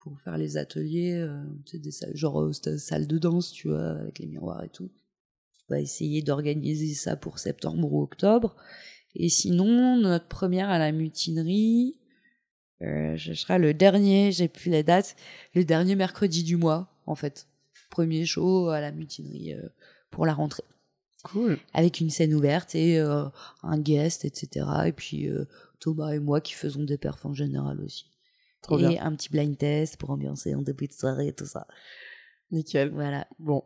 pour 0.00 0.20
faire 0.20 0.36
les 0.36 0.56
ateliers, 0.56 1.14
euh, 1.14 1.42
des 1.72 1.90
salles, 1.90 2.16
genre 2.16 2.52
salle 2.54 3.06
de 3.06 3.18
danse, 3.18 3.52
tu 3.52 3.68
vois, 3.68 3.90
avec 3.90 4.18
les 4.18 4.26
miroirs 4.26 4.62
et 4.64 4.68
tout. 4.68 4.90
On 5.68 5.74
va 5.74 5.80
essayer 5.80 6.22
d'organiser 6.22 6.94
ça 6.94 7.16
pour 7.16 7.38
septembre 7.38 7.92
ou 7.92 8.02
octobre. 8.02 8.56
Et 9.14 9.28
sinon, 9.28 9.96
notre 9.96 10.26
première 10.26 10.70
à 10.70 10.78
la 10.78 10.90
mutinerie, 10.90 11.96
euh, 12.82 13.16
je 13.16 13.32
serai 13.32 13.58
le 13.58 13.74
dernier, 13.74 14.32
j'ai 14.32 14.48
plus 14.48 14.70
la 14.70 14.82
date, 14.82 15.16
le 15.54 15.64
dernier 15.64 15.96
mercredi 15.96 16.42
du 16.42 16.56
mois, 16.56 16.88
en 17.06 17.14
fait. 17.14 17.46
Premier 17.90 18.24
show 18.24 18.68
à 18.68 18.80
la 18.80 18.90
mutinerie 18.90 19.54
pour 20.10 20.24
la 20.26 20.34
rentrée. 20.34 20.64
Cool. 21.22 21.58
Avec 21.72 22.00
une 22.00 22.10
scène 22.10 22.34
ouverte 22.34 22.74
et 22.74 22.98
euh, 22.98 23.24
un 23.62 23.78
guest, 23.78 24.24
etc. 24.24 24.66
Et 24.86 24.92
puis 24.92 25.28
euh, 25.28 25.46
Thomas 25.80 26.12
et 26.12 26.18
moi 26.18 26.40
qui 26.40 26.54
faisons 26.54 26.82
des 26.82 26.98
perfs 26.98 27.24
en 27.24 27.34
général 27.34 27.80
aussi. 27.80 28.06
Trop 28.60 28.78
et 28.78 28.88
bien. 28.88 29.04
un 29.04 29.14
petit 29.14 29.28
blind 29.28 29.56
test 29.56 29.96
pour 29.96 30.10
ambiancer 30.10 30.54
en 30.54 30.62
début 30.62 30.86
de 30.86 30.92
soirée 30.92 31.28
et 31.28 31.32
tout 31.32 31.46
ça. 31.46 31.66
Nickel. 32.50 32.90
Voilà. 32.90 33.26
Bon. 33.38 33.64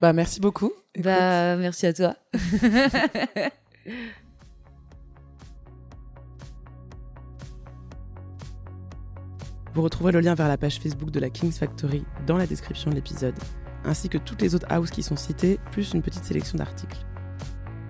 Bah 0.00 0.12
merci 0.12 0.40
beaucoup. 0.40 0.72
Bah 0.98 1.56
merci 1.56 1.86
à 1.86 1.92
toi. 1.92 2.16
Vous 9.74 9.82
retrouverez 9.82 10.12
le 10.12 10.20
lien 10.20 10.34
vers 10.34 10.48
la 10.48 10.58
page 10.58 10.78
Facebook 10.80 11.10
de 11.10 11.20
la 11.20 11.30
King's 11.30 11.58
Factory 11.58 12.04
dans 12.26 12.36
la 12.36 12.46
description 12.46 12.90
de 12.90 12.96
l'épisode 12.96 13.34
ainsi 13.84 14.08
que 14.08 14.18
toutes 14.18 14.42
les 14.42 14.54
autres 14.54 14.72
houses 14.74 14.90
qui 14.90 15.02
sont 15.02 15.16
citées, 15.16 15.58
plus 15.70 15.92
une 15.92 16.02
petite 16.02 16.24
sélection 16.24 16.58
d'articles. 16.58 17.04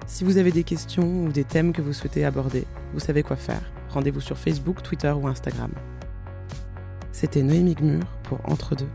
Si 0.07 0.25
vous 0.25 0.39
avez 0.39 0.53
des 0.53 0.65
questions 0.65 1.25
ou 1.25 1.33
des 1.33 1.45
thèmes 1.45 1.73
que 1.73 1.83
vous 1.83 1.93
souhaitez 1.93 2.25
aborder, 2.25 2.67
vous 2.93 3.01
savez 3.01 3.23
quoi 3.23 3.37
faire. 3.37 3.63
Rendez-vous 3.89 4.21
sur 4.21 4.39
Facebook, 4.39 4.83
Twitter 4.83 5.11
ou 5.11 5.27
Instagram. 5.29 5.71
C'était 7.13 7.43
Noémie 7.43 7.75
Gmur 7.75 8.07
pour 8.25 8.39
Entre 8.51 8.75
deux. 8.75 8.89